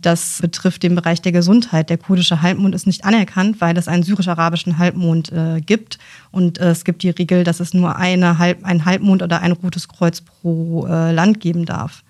[0.00, 1.90] Das betrifft den Bereich der Gesundheit.
[1.90, 5.98] Der kurdische Halbmond ist nicht anerkannt, weil es einen syrisch-arabischen Halbmond äh, gibt.
[6.30, 9.52] Und äh, es gibt die Regel, dass es nur eine Halb, ein Halbmond oder ein
[9.52, 12.02] rotes Kreuz pro äh, Land geben darf.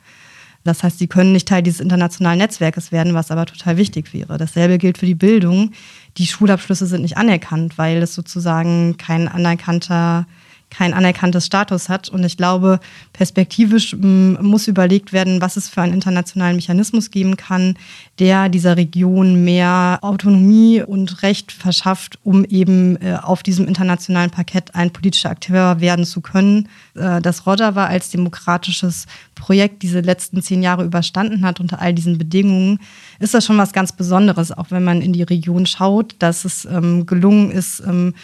[0.62, 4.36] Das heißt, sie können nicht Teil dieses internationalen Netzwerkes werden, was aber total wichtig wäre.
[4.36, 5.72] Dasselbe gilt für die Bildung.
[6.18, 10.26] Die Schulabschlüsse sind nicht anerkannt, weil es sozusagen kein anerkannter
[10.70, 12.08] kein anerkanntes Status hat.
[12.08, 12.80] Und ich glaube,
[13.12, 17.76] perspektivisch muss überlegt werden, was es für einen internationalen Mechanismus geben kann,
[18.18, 24.74] der dieser Region mehr Autonomie und Recht verschafft, um eben äh, auf diesem internationalen Parkett
[24.74, 26.68] ein politischer Akteur werden zu können.
[26.94, 32.18] Äh, dass Rojava als demokratisches Projekt diese letzten zehn Jahre überstanden hat unter all diesen
[32.18, 32.78] Bedingungen,
[33.18, 36.64] ist das schon was ganz Besonderes, auch wenn man in die Region schaut, dass es
[36.64, 38.14] ähm, gelungen ist, ähm,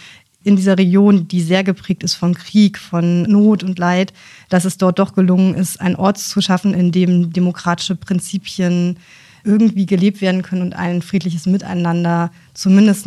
[0.46, 4.12] in dieser Region, die sehr geprägt ist von Krieg, von Not und Leid,
[4.48, 8.96] dass es dort doch gelungen ist, einen Ort zu schaffen, in dem demokratische Prinzipien
[9.42, 13.06] irgendwie gelebt werden können und ein friedliches Miteinander zumindest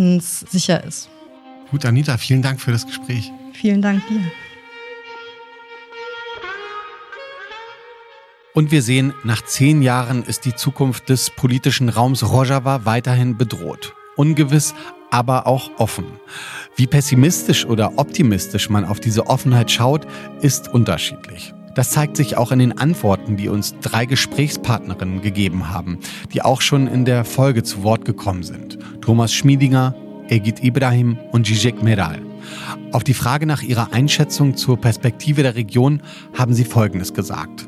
[0.51, 1.09] sicher ist.
[1.71, 3.31] Gut, Anita, vielen Dank für das Gespräch.
[3.53, 4.19] Vielen Dank dir.
[8.53, 13.93] Und wir sehen, nach zehn Jahren ist die Zukunft des politischen Raums Rojava weiterhin bedroht.
[14.17, 14.73] Ungewiss,
[15.11, 16.05] aber auch offen.
[16.75, 20.07] Wie pessimistisch oder optimistisch man auf diese Offenheit schaut,
[20.41, 21.53] ist unterschiedlich.
[21.75, 25.99] Das zeigt sich auch in den Antworten, die uns drei Gesprächspartnerinnen gegeben haben,
[26.33, 28.79] die auch schon in der Folge zu Wort gekommen sind.
[29.01, 29.95] Thomas Schmiedinger,
[30.27, 32.21] Egid Ibrahim und Zizek Meral.
[32.91, 36.01] Auf die Frage nach ihrer Einschätzung zur Perspektive der Region
[36.37, 37.67] haben sie Folgendes gesagt.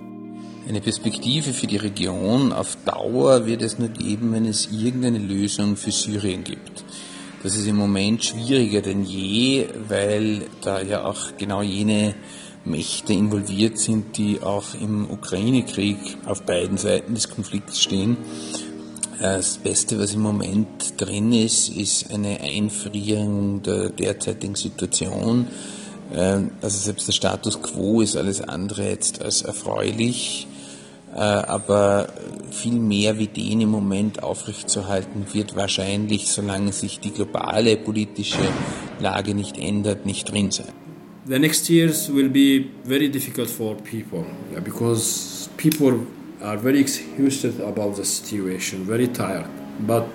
[0.67, 5.75] Eine Perspektive für die Region auf Dauer wird es nur geben, wenn es irgendeine Lösung
[5.75, 6.83] für Syrien gibt.
[7.43, 12.13] Das ist im Moment schwieriger denn je, weil da ja auch genau jene
[12.65, 18.17] Mächte involviert sind, die auch im Ukraine-Krieg auf beiden Seiten des Konflikts stehen.
[19.19, 25.47] Das Beste, was im Moment drin ist, ist eine Einfrierung der derzeitigen Situation.
[26.13, 30.47] Also selbst der Status quo ist alles andere jetzt als erfreulich.
[31.13, 32.07] Äh, aber
[32.51, 38.39] viel mehr wie den im Moment aufrechtzuerhalten wird wahrscheinlich, solange sich die globale politische
[38.99, 40.71] Lage nicht ändert, nicht drin sein.
[41.27, 44.25] The next years will be very difficult for people
[44.63, 45.99] because people
[46.41, 49.45] are very exhausted about the situation, very tired.
[49.85, 50.07] But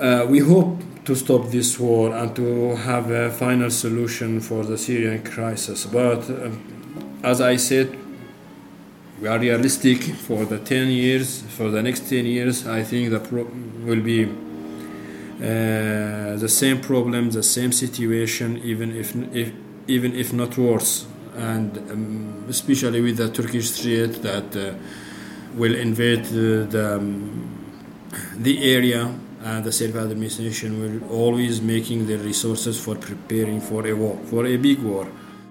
[0.00, 4.76] uh, we hope to stop this war and to have a final solution for the
[4.76, 5.86] Syrian crisis.
[5.86, 6.50] But uh,
[7.22, 7.96] as I said,
[9.20, 13.20] we are realistic for the 10 years, for the next 10 years, I think the
[13.20, 13.48] pro-
[13.84, 19.52] will be uh, the same problem, the same situation, even if, if
[19.86, 21.06] even if not worse,
[21.36, 24.74] and um, especially with the Turkish threat that uh,
[25.54, 27.48] will invade uh, the um,
[28.36, 29.12] the area.
[29.44, 34.56] And the self-administration will always making the resources for preparing for a war, for a
[34.56, 35.06] big war.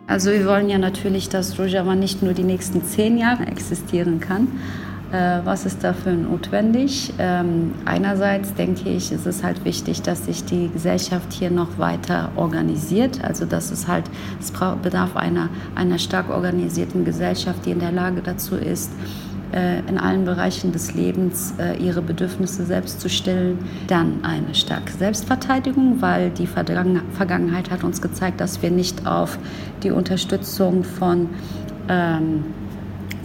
[0.06, 4.48] Also wir wollen ja natürlich, dass Rojava nicht nur die nächsten zehn Jahre existieren kann,
[5.14, 7.14] Äh, was ist dafür notwendig?
[7.20, 12.32] Ähm, einerseits denke ich, ist es halt wichtig, dass sich die Gesellschaft hier noch weiter
[12.36, 13.24] organisiert.
[13.24, 14.06] Also dass es halt,
[14.40, 14.52] es
[14.82, 18.92] bedarf einer, einer stark organisierten Gesellschaft, die in der Lage dazu ist,
[19.88, 23.60] in allen Bereichen des Lebens äh, ihre Bedürfnisse selbst zu stillen.
[23.88, 29.38] Dann eine starke Selbstverteidigung, weil die Vergangenheit hat uns gezeigt, dass wir nicht auf
[29.84, 31.30] die Unterstützung von
[31.90, 32.44] ähm,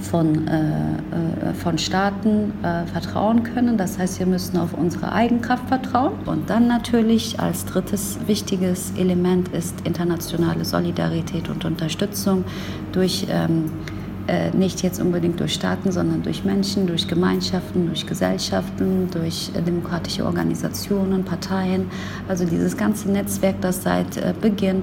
[0.00, 3.76] von, äh, äh, von Staaten äh, vertrauen können.
[3.76, 6.12] Das heißt, wir müssen auf unsere Eigenkraft vertrauen.
[6.26, 12.44] Und dann natürlich als drittes wichtiges Element ist internationale Solidarität und Unterstützung
[12.92, 13.70] durch ähm,
[14.28, 19.62] äh, nicht jetzt unbedingt durch Staaten, sondern durch Menschen, durch Gemeinschaften, durch Gesellschaften, durch äh,
[19.62, 21.90] demokratische Organisationen, Parteien.
[22.28, 24.82] Also dieses ganze Netzwerk, das seit äh, Beginn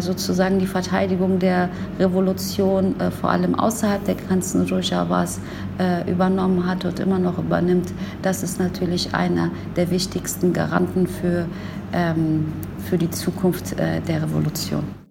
[0.00, 1.68] sozusagen die Verteidigung der
[1.98, 5.38] Revolution vor allem außerhalb der Grenzen Rojavas
[6.08, 11.44] übernommen hat und immer noch übernimmt, das ist natürlich einer der wichtigsten Garanten für,
[11.92, 12.54] ähm,
[12.88, 15.05] für die Zukunft der Revolution.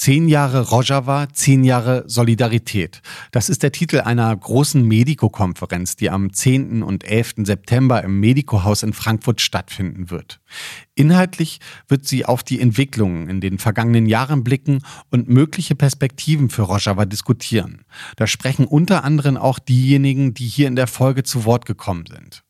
[0.00, 3.02] Zehn Jahre Rojava, zehn Jahre Solidarität.
[3.32, 6.82] Das ist der Titel einer großen Medico-Konferenz, die am 10.
[6.82, 7.34] und 11.
[7.44, 10.40] September im Medico-Haus in Frankfurt stattfinden wird.
[10.94, 14.78] Inhaltlich wird sie auf die Entwicklungen in den vergangenen Jahren blicken
[15.10, 17.82] und mögliche Perspektiven für Rojava diskutieren.
[18.16, 22.42] Da sprechen unter anderem auch diejenigen, die hier in der Folge zu Wort gekommen sind.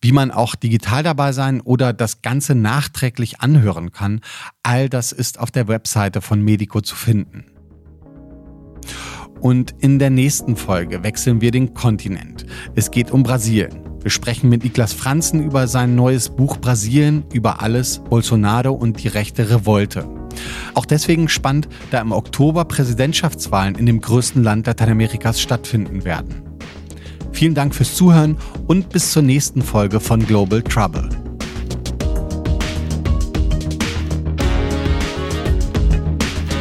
[0.00, 4.20] Wie man auch digital dabei sein oder das Ganze nachträglich anhören kann,
[4.62, 7.46] all das ist auf der Webseite von Medico zu finden.
[9.40, 12.44] Und in der nächsten Folge wechseln wir den Kontinent.
[12.74, 13.84] Es geht um Brasilien.
[14.02, 19.08] Wir sprechen mit Niklas Franzen über sein neues Buch Brasilien über alles, Bolsonaro und die
[19.08, 20.08] rechte Revolte.
[20.74, 26.47] Auch deswegen spannend, da im Oktober Präsidentschaftswahlen in dem größten Land Lateinamerikas stattfinden werden.
[27.38, 28.36] Vielen Dank fürs Zuhören
[28.66, 31.08] und bis zur nächsten Folge von Global Trouble.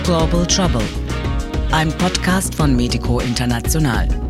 [0.03, 0.86] Global Trouble,
[1.71, 4.26] ein Podcast von Medico International.